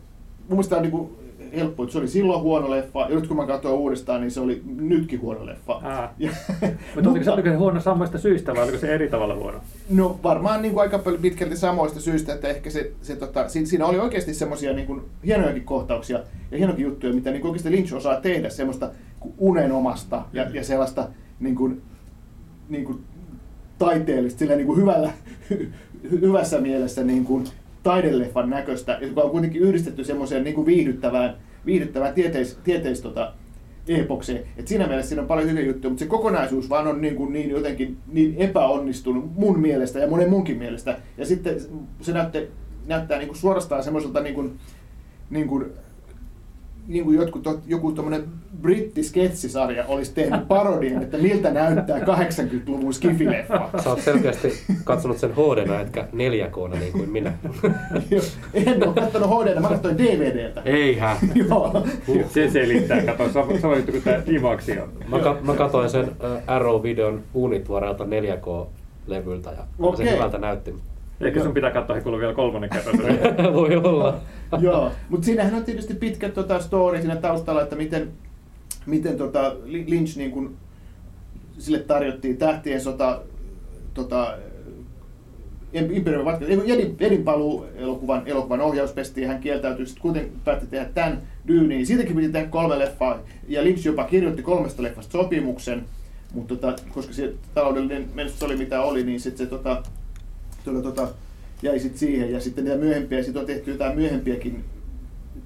[0.49, 1.11] mielestä on niinku
[1.57, 4.41] helppo, että se oli silloin huono leffa, ja nyt kun mä katsoin uudestaan, niin se
[4.41, 5.81] oli nytkin huono leffa.
[6.19, 6.31] Ja,
[6.95, 9.61] Mutta oliko se, oliko se huono samoista syistä vai oliko se eri tavalla huono?
[9.91, 13.87] No varmaan niin kuin aika pitkälti samoista syistä, että ehkä se, se tota, si- siinä
[13.87, 17.95] oli oikeasti semmoisia niin kuin, hienojakin kohtauksia ja hienojakin juttuja, mitä niin kuin oikeasti Lynch
[17.95, 18.91] osaa tehdä, semmoista
[19.39, 21.09] unenomasta ja, ja sellaista
[21.41, 21.83] niin kuin,
[22.69, 23.05] niin kuin,
[23.79, 25.13] taiteellista, sillä niin kuin hyvällä,
[25.51, 25.73] hy,
[26.11, 27.45] hyvässä mielessä niin kuin,
[27.87, 33.33] taideleffan näköistä, joka on kuitenkin yhdistetty semmoiseen niin kuin viihdyttävään, viihdyttävään tieteis, tieteis tota,
[33.89, 34.45] epokseen.
[34.57, 37.33] Et siinä mielessä siinä on paljon hyviä juttuja, mutta se kokonaisuus vaan on niin, kuin
[37.33, 40.99] niin jotenkin niin epäonnistunut mun mielestä ja monen munkin mielestä.
[41.19, 41.61] Ja sitten
[42.01, 42.43] se näyttää,
[42.87, 44.59] näyttää niin kuin suorastaan semmoiselta niin kuin,
[45.31, 45.67] niin kuin,
[46.89, 48.29] niin kuin jotkut, joku tuommoinen
[48.63, 53.71] britti-sketsisarja olisi tehnyt parodian, että miltä näyttää 80-luvun skifileffa.
[53.85, 54.53] Sä oot selkeästi
[54.85, 57.33] katsonut sen hd etkä 4 k niin kuin minä.
[58.55, 60.63] en ole katsonut HD, mä katsoin DVDltä.
[60.65, 61.17] Eihän.
[61.49, 61.87] Joo.
[62.29, 64.89] Se selittää, kato, sama, sama juttu kuin tämä Imaxi on.
[65.09, 70.07] Mä, ka- mä katsoin sen äh, Arrow-videon uunituoreelta 4K-levyltä ja Okei.
[70.07, 70.75] se hyvältä näytti.
[71.21, 72.99] Ehkä sun pitää katsoa kuuluu vielä kolmannen kerran.
[73.55, 74.21] Voi olla.
[74.61, 78.09] Joo, mutta siinähän on tietysti pitkä tota, story siinä taustalla, että miten,
[78.87, 80.57] miten tota, Lynch niin kun,
[81.59, 83.21] sille tarjottiin tähtien sota,
[83.95, 84.39] tota,
[85.73, 90.41] Imperiumin vatka, ei, kun Edin, Edin paluu elokuvan, elokuvan ohjauspesti ja hän kieltäytyi sitten kuitenkin
[90.45, 91.87] päätti tehdä tämän dyyniin.
[91.87, 95.85] Siitäkin piti tehdä kolme leffaa ja Lynch jopa kirjoitti kolmesta leffasta sopimuksen,
[96.35, 99.83] mutta tota, koska se taloudellinen menestys oli mitä oli, niin sitten se tota,
[100.67, 101.09] tuolla, tota,
[101.63, 102.33] jäi sit siihen.
[102.33, 104.65] Ja sitten niitä myöhempiä, sitten on tehty jotain myöhempiäkin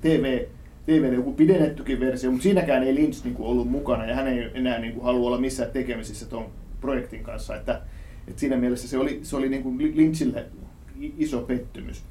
[0.00, 0.44] TV,
[0.87, 4.50] TV joku pidennettykin versio, mutta siinäkään ei Lynch niin kuin, ollut mukana ja hän ei
[4.54, 7.56] enää niin kuin, halua olla missään tekemisissä tuon projektin kanssa.
[7.56, 7.80] Että,
[8.28, 10.46] että siinä mielessä se oli, se oli niin kuin Lynchille
[11.18, 12.02] iso pettymys.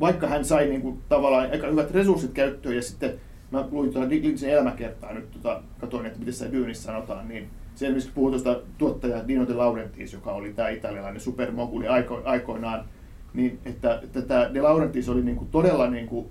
[0.00, 3.14] Vaikka hän sai niin kuin, tavallaan aika hyvät resurssit käyttöön ja sitten
[3.50, 7.86] mä luin tuota Lynchin elämäkertaa nyt, tota, katsoin, että miten se Dynissä sanotaan, niin se
[7.86, 12.84] esimerkiksi puhuu tuosta tuottaja Dino De Laurentiis, joka oli tämä italialainen supermoguli aiko, aikoinaan,
[13.34, 16.26] niin että, että tämä De Laurentiis oli niin kuin todella niin kuin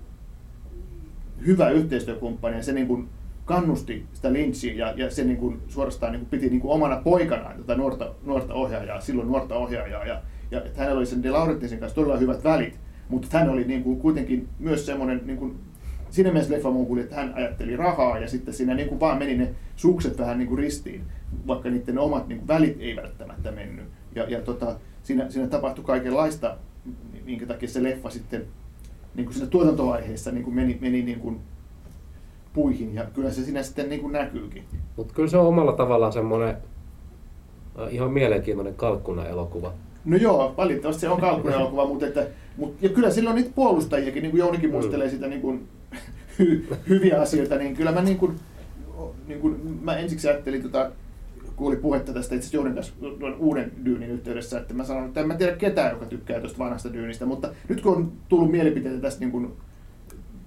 [1.46, 3.08] hyvä yhteistyökumppani ja se niin kuin
[3.44, 6.96] kannusti sitä Lynchia ja, ja se niin kuin suorastaan niin kuin piti niin kuin omana
[6.96, 10.06] poikanaan tätä nuorta, nuorta ohjaajaa, silloin nuorta ohjaajaa.
[10.06, 12.78] Ja, ja että hänellä oli sen De Laurentiisin kanssa todella hyvät välit,
[13.08, 15.56] mutta hän oli niin kuin kuitenkin myös semmoinen niin kuin
[16.10, 19.54] siinä mielessä leffamoguli, että hän ajatteli rahaa ja sitten siinä niin kuin vaan meni ne
[19.76, 21.02] sukset vähän niin kuin ristiin,
[21.46, 23.84] vaikka niiden omat niin kuin välit ei välttämättä mennyt.
[24.14, 26.56] Ja, ja tota, siinä, siinä tapahtui kaikenlaista,
[27.24, 28.44] minkä takia se leffa sitten
[29.14, 31.40] niin kuin siinä tuotantovaiheessa niin kuin meni, meni niin kuin
[32.52, 34.64] puihin ja kyllä se siinä sitten niin kuin näkyykin.
[34.96, 39.72] Mutta kyllä se on omalla tavallaan semmoinen äh, ihan mielenkiintoinen kalkkuna-elokuva.
[40.04, 44.22] No joo, valitettavasti se on kalkkunelokuva, mutta että, mut, ja kyllä sillä on niitä puolustajiakin,
[44.22, 45.68] niin kuin Jounikin muistelee sitä niin kuin,
[46.38, 48.36] hy, hyviä asioita, niin kyllä mä niin kuin,
[49.26, 50.90] niin kuin, mä ensiksi ajattelin, tota,
[51.56, 52.92] kun oli puhetta tästä itse Jounin kanssa
[53.38, 56.92] uuden Dyynin yhteydessä, että mä sanoin, että en mä tiedä ketään, joka tykkää tuosta vanhasta
[56.92, 59.52] Dyynistä, mutta nyt kun on tullut mielipiteitä tästä, niin kuin,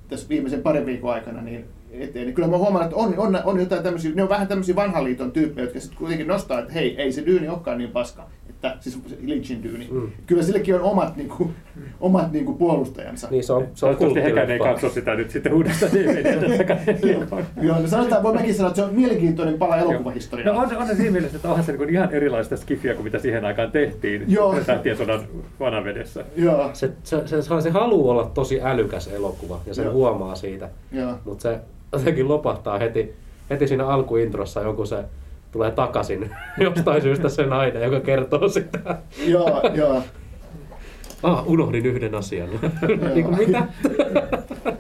[0.07, 3.59] tässä viimeisen parin viikon aikana, niin eteen, niin kyllä mä huomaan, että on, on, on
[3.59, 7.01] jotain tämmöisiä, ne on vähän tämmöisiä vanhan liiton tyyppejä, jotka sitten kuitenkin nostaa, että hei,
[7.01, 8.29] ei se Dyyni olekaan niin paska,
[8.67, 9.87] että siis se Lynchin Dyyni.
[9.91, 10.11] Mm.
[10.25, 11.55] Kyllä sillekin on omat, niin kuin,
[11.99, 13.27] omat niin kuin puolustajansa.
[13.31, 16.77] Niin se on, se on Toivottavasti hekään ei katso sitä nyt sitten uudestaan DVDtä.
[17.61, 20.53] Joo, no sanotaan, voi mäkin sanoa, että se on mielenkiintoinen pala elokuvahistoriaa.
[20.53, 23.19] No on, on se siinä mielessä, että onhan se niin ihan erilaista skifiä kuin mitä
[23.19, 24.55] siihen aikaan tehtiin Joo.
[24.65, 25.21] tähtien sodan
[25.59, 26.25] vanavedessä.
[26.35, 29.93] Joo, Se, se, se, se haluaa olla tosi älykäs elokuva ja sen Joo.
[29.93, 30.69] huomaa siitä.
[30.91, 31.13] joo.
[31.25, 31.59] Mutta se
[31.93, 33.13] jotenkin lopahtaa heti,
[33.49, 35.03] heti siinä alkuintrossa joku se
[35.51, 38.97] tulee takaisin jostain syystä se nainen, joka kertoo sitä.
[39.27, 40.03] joo, joo.
[41.23, 42.49] Ah, unohdin yhden asian.
[43.13, 43.63] niin kuin mitä?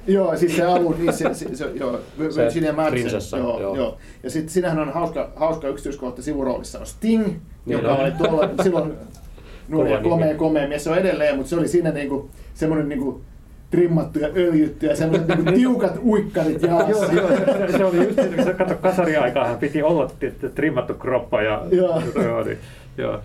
[0.07, 3.75] Joo, siis se alun, niin se, se, se joo, Virginia Madsen, prinsessa, joo, joo.
[3.75, 3.97] joo.
[4.23, 7.99] Ja sitten siinähän on hauska, hauska yksityiskohta sivuroolissa on Sting, Niin joka on.
[7.99, 8.93] oli tuolla silloin
[9.69, 13.21] nuori ja komea, komea mies, se on edelleen, mutta se oli siinä niinku semmoinen niinku
[13.69, 17.13] trimmattu ja öljytty ja semmoiset niinku tiukat uikkarit Joo, jalassa.
[17.13, 20.11] joo, se, se oli just se, kun sä katso kasariaikaa, hän piti olla
[20.55, 22.01] trimmattu kroppa ja Joo.
[22.23, 22.57] joo, niin,
[22.97, 23.19] joo.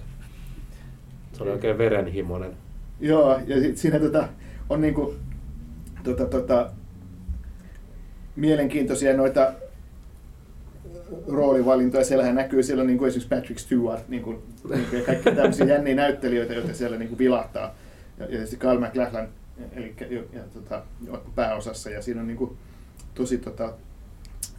[1.33, 2.51] Se oli oikein verenhimoinen.
[3.01, 4.29] Joo, ja sit siinä tota,
[4.71, 5.15] on niinku,
[6.05, 6.71] tota, tota,
[8.37, 9.53] mielenkiintoisia noita
[11.29, 12.05] roolivalintoja.
[12.05, 14.39] Siellähän näkyy siellä niin kuin esimerkiksi Patrick Stewart niin kuin,
[14.75, 17.75] niin kuin, ja kaikki tämmöisiä jänniä näyttelijöitä, joita siellä niin kuin vilahtaa.
[18.19, 19.29] Ja, ja tietysti Kyle MacLachlan
[19.77, 20.83] eli, ja, ja, tota,
[21.35, 21.91] pääosassa.
[21.91, 22.57] Ja siinä on niin kuin,
[23.15, 23.73] tosi tota,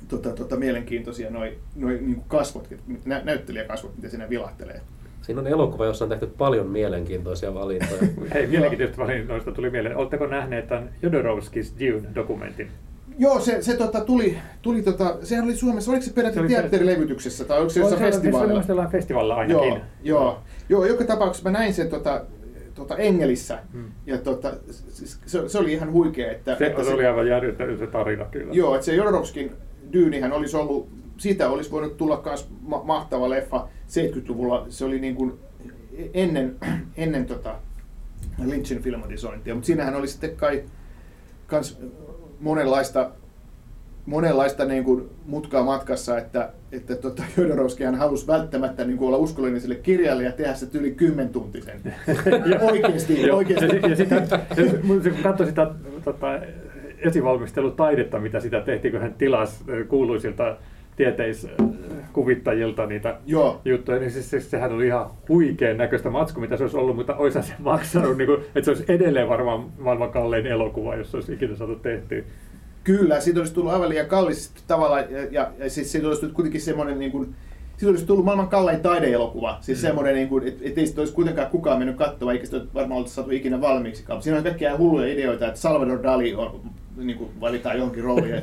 [0.08, 2.68] tota, tota, mielenkiintoisia noi, noi niin kuin kasvot,
[3.06, 4.82] nä, näyttelijäkasvot, mitä siinä vilahtelee.
[5.22, 8.02] Siinä on elokuva, jossa on tehty paljon mielenkiintoisia valintoja.
[8.34, 9.98] Hei, mielenkiintoista valinnoista tuli mieleen.
[9.98, 12.68] Oletteko nähneet tämän Jodorowskis Dune-dokumentin?
[13.18, 17.58] Joo, se, se tota, tuli, tuli tota, sehän oli Suomessa, oliko se peräti teatterilevytyksessä tai
[17.58, 18.82] oliko se jossain On se- Se festivaalilla?
[18.82, 19.68] oli festivaalilla ainakin.
[19.70, 22.22] Joo, joo, joo, joka tapauksessa mä näin sen tota,
[22.76, 23.92] tota Engelissä Hmm.
[24.06, 24.18] ja
[24.70, 28.26] siis se, se, oli ihan huikea, että, Se, että se oli aivan järjetön se tarina
[28.26, 28.54] kyllä.
[28.54, 29.52] Joo, että se Jodorowskin
[29.94, 34.66] Dyynihän olisi ollut, siitä olisi voinut tulla myös ma- mahtava leffa 70-luvulla.
[34.70, 35.34] Se oli niin kuin
[36.14, 36.56] ennen,
[36.98, 37.56] ennen tota
[38.46, 40.64] Lynchin filmatisointia, mutta siinähän oli sitten kai
[41.48, 41.80] kans
[42.40, 43.12] monenlaista,
[44.06, 49.62] monenlaista niin kuin mutkaa matkassa, että, että tota, Jodorowskihan halusi välttämättä niin kuin olla uskollinen
[49.62, 51.82] sille kirjalle ja tehdä se yli kymmentuntisen.
[52.72, 53.90] oikeasti, oikeasti.
[53.90, 54.06] Ja, se,
[54.88, 55.72] kun katsoi sitä
[56.04, 56.28] tota,
[56.98, 60.58] esivalmistelutaidetta, mitä sitä tehtiin, kun hän tilasi kuuluisilta
[60.96, 63.62] tieteiskuvittajilta niitä Joo.
[63.66, 67.16] juttuja, niin siis, siis sehän oli ihan huikean näköistä matsku, mitä se olisi ollut, mutta
[67.16, 71.18] olisi se maksanut, niin kuin, että se olisi edelleen varmaan maailman kallein elokuva, jos se
[71.18, 72.22] olisi ikinä saatu tehtyä.
[72.86, 76.36] Kyllä, siitä olisi tullut aivan liian kallis tavalla, ja, ja, ja siis siitä olisi tullut
[76.36, 77.36] kuitenkin semmoinen, niin kuin,
[77.78, 79.58] siitä olisi tullut maailman kallein taideelokuva.
[79.62, 79.82] Siis Mm.
[79.82, 83.02] semmoinen, niin kuin, että et ei sitä olisi kuitenkaan kukaan mennyt katsomaan, eikä sitä varmaan
[83.02, 84.06] olisi saatu ikinä valmiiksi.
[84.20, 86.62] Siinä on kaikkia hulluja ideoita, että Salvador Dali on,
[86.98, 88.36] niin kuin valitaan johonkin rooliin,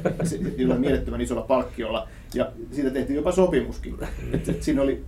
[0.56, 3.96] jollain mielettömän isolla palkkiolla, ja siitä tehtiin jopa sopimuskin.
[4.32, 5.04] Et, et siinä oli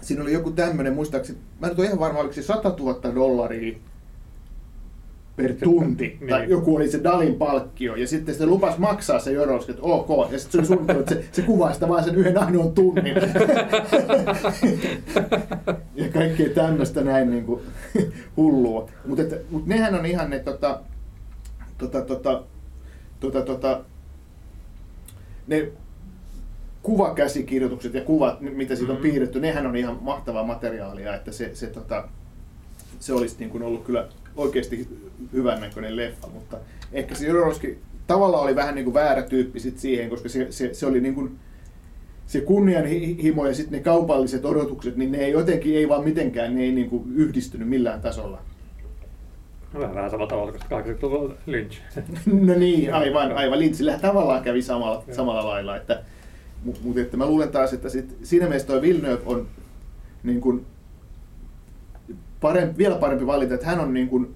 [0.00, 3.76] Siinä oli joku tämmöinen, muistaakseni, mä en ole ihan varma, oliko se 100 000 dollaria
[5.42, 6.28] per tunti, Niin.
[6.30, 10.32] tai joku oli se Dalin palkkio, ja sitten se lupas maksaa se Jorowski, että ok,
[10.32, 13.14] ja sitten se oli suunnitellut, että se, se kuvaa sitä vain sen yhden ainoan tunnin.
[15.94, 17.60] ja kaikkea tämmöistä näin niin kuin,
[18.36, 18.88] hullua.
[19.06, 20.80] Mutta mut nehän on ihan ne tota,
[21.78, 22.42] tota, tota,
[23.20, 23.80] tota, tota,
[25.46, 25.68] ne
[26.82, 29.02] kuvakäsikirjoitukset ja kuvat, mitä siitä on Mhm.
[29.02, 32.08] piirretty, nehän on ihan mahtavaa materiaalia, että se, se, tota,
[33.00, 34.88] se olisi niin kuin ollut kyllä oikeasti
[35.32, 36.56] hyvän näköinen leffa, mutta
[36.92, 40.74] ehkä se Jodorowsky tavallaan oli vähän niin kuin väärä tyyppi sit siihen, koska se, se,
[40.74, 41.38] se oli niin kuin,
[42.26, 46.62] se kunnianhimo ja sitten ne kaupalliset odotukset, niin ne ei jotenkin, ei vaan mitenkään, ne
[46.62, 48.38] ei niin kuin yhdistynyt millään tasolla.
[49.74, 51.80] Vähän, vähän samalla tavalla kuin 80-luvulla Lynch.
[52.46, 53.58] No niin, aivan, aivan.
[53.58, 55.76] Lynchillähän tavallaan kävi samalla, samalla lailla.
[55.76, 56.02] Että,
[56.64, 59.46] mutta mut, että mä luulen taas, että sit, siinä mielessä toi Villeneuve on
[60.22, 60.66] niin kuin,
[62.40, 64.34] parempi, vielä parempi valinta, että hän on niin kuin,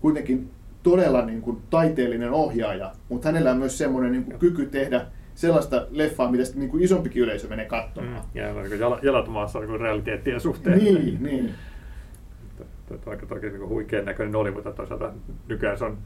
[0.00, 0.50] kuitenkin
[0.82, 5.86] todella niin kuin, taiteellinen ohjaaja, mutta hänellä on myös semmoinen niin kuin, kyky tehdä sellaista
[5.90, 8.24] leffaa, mitä sitten niin kuin isompikin yleisö menee Mm, katsomaan.
[8.34, 10.78] ja niin jalat, jalat maassa niin realiteettien suhteen.
[10.78, 11.54] Niin, niin.
[13.06, 15.12] Aika toki niin huikean näköinen oli, mutta toisaalta
[15.48, 15.98] nykyään se on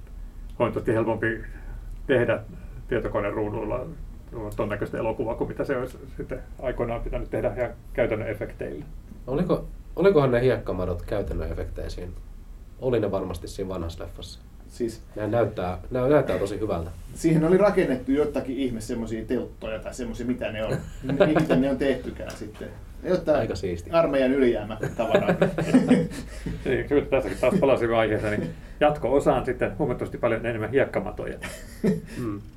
[0.59, 1.41] huomattavasti helpompi
[2.07, 2.41] tehdä
[2.89, 3.87] tietokoneen ruudulla
[4.57, 8.85] ton näköistä elokuvaa kuin mitä se olisi sitten aikoinaan pitänyt tehdä ihan käytännön efekteillä.
[9.27, 9.65] Oliko,
[9.97, 12.13] olikohan ne hiekkamadot käytännön efektejä siinä?
[12.81, 14.41] Oli ne varmasti siinä vanhassa leffassa.
[14.69, 16.91] Siis Ne näyttää, ne näyttää tosi hyvältä.
[17.15, 20.77] siihen oli rakennettu jotakin ihme semmoisia telttoja tai semmoisia, mitä ne on.
[21.35, 22.69] Mitä ne on tehtykään sitten.
[23.05, 23.91] Jotain Aika siisti.
[23.91, 25.35] armeijan ylijäämä tavaraa.
[26.65, 28.51] Niin, kyllä tässäkin taas palasimme aiheeseen, niin
[28.81, 31.39] jatko-osaan sitten huomattavasti paljon enemmän hiekkamatoja.
[32.19, 32.41] Mm.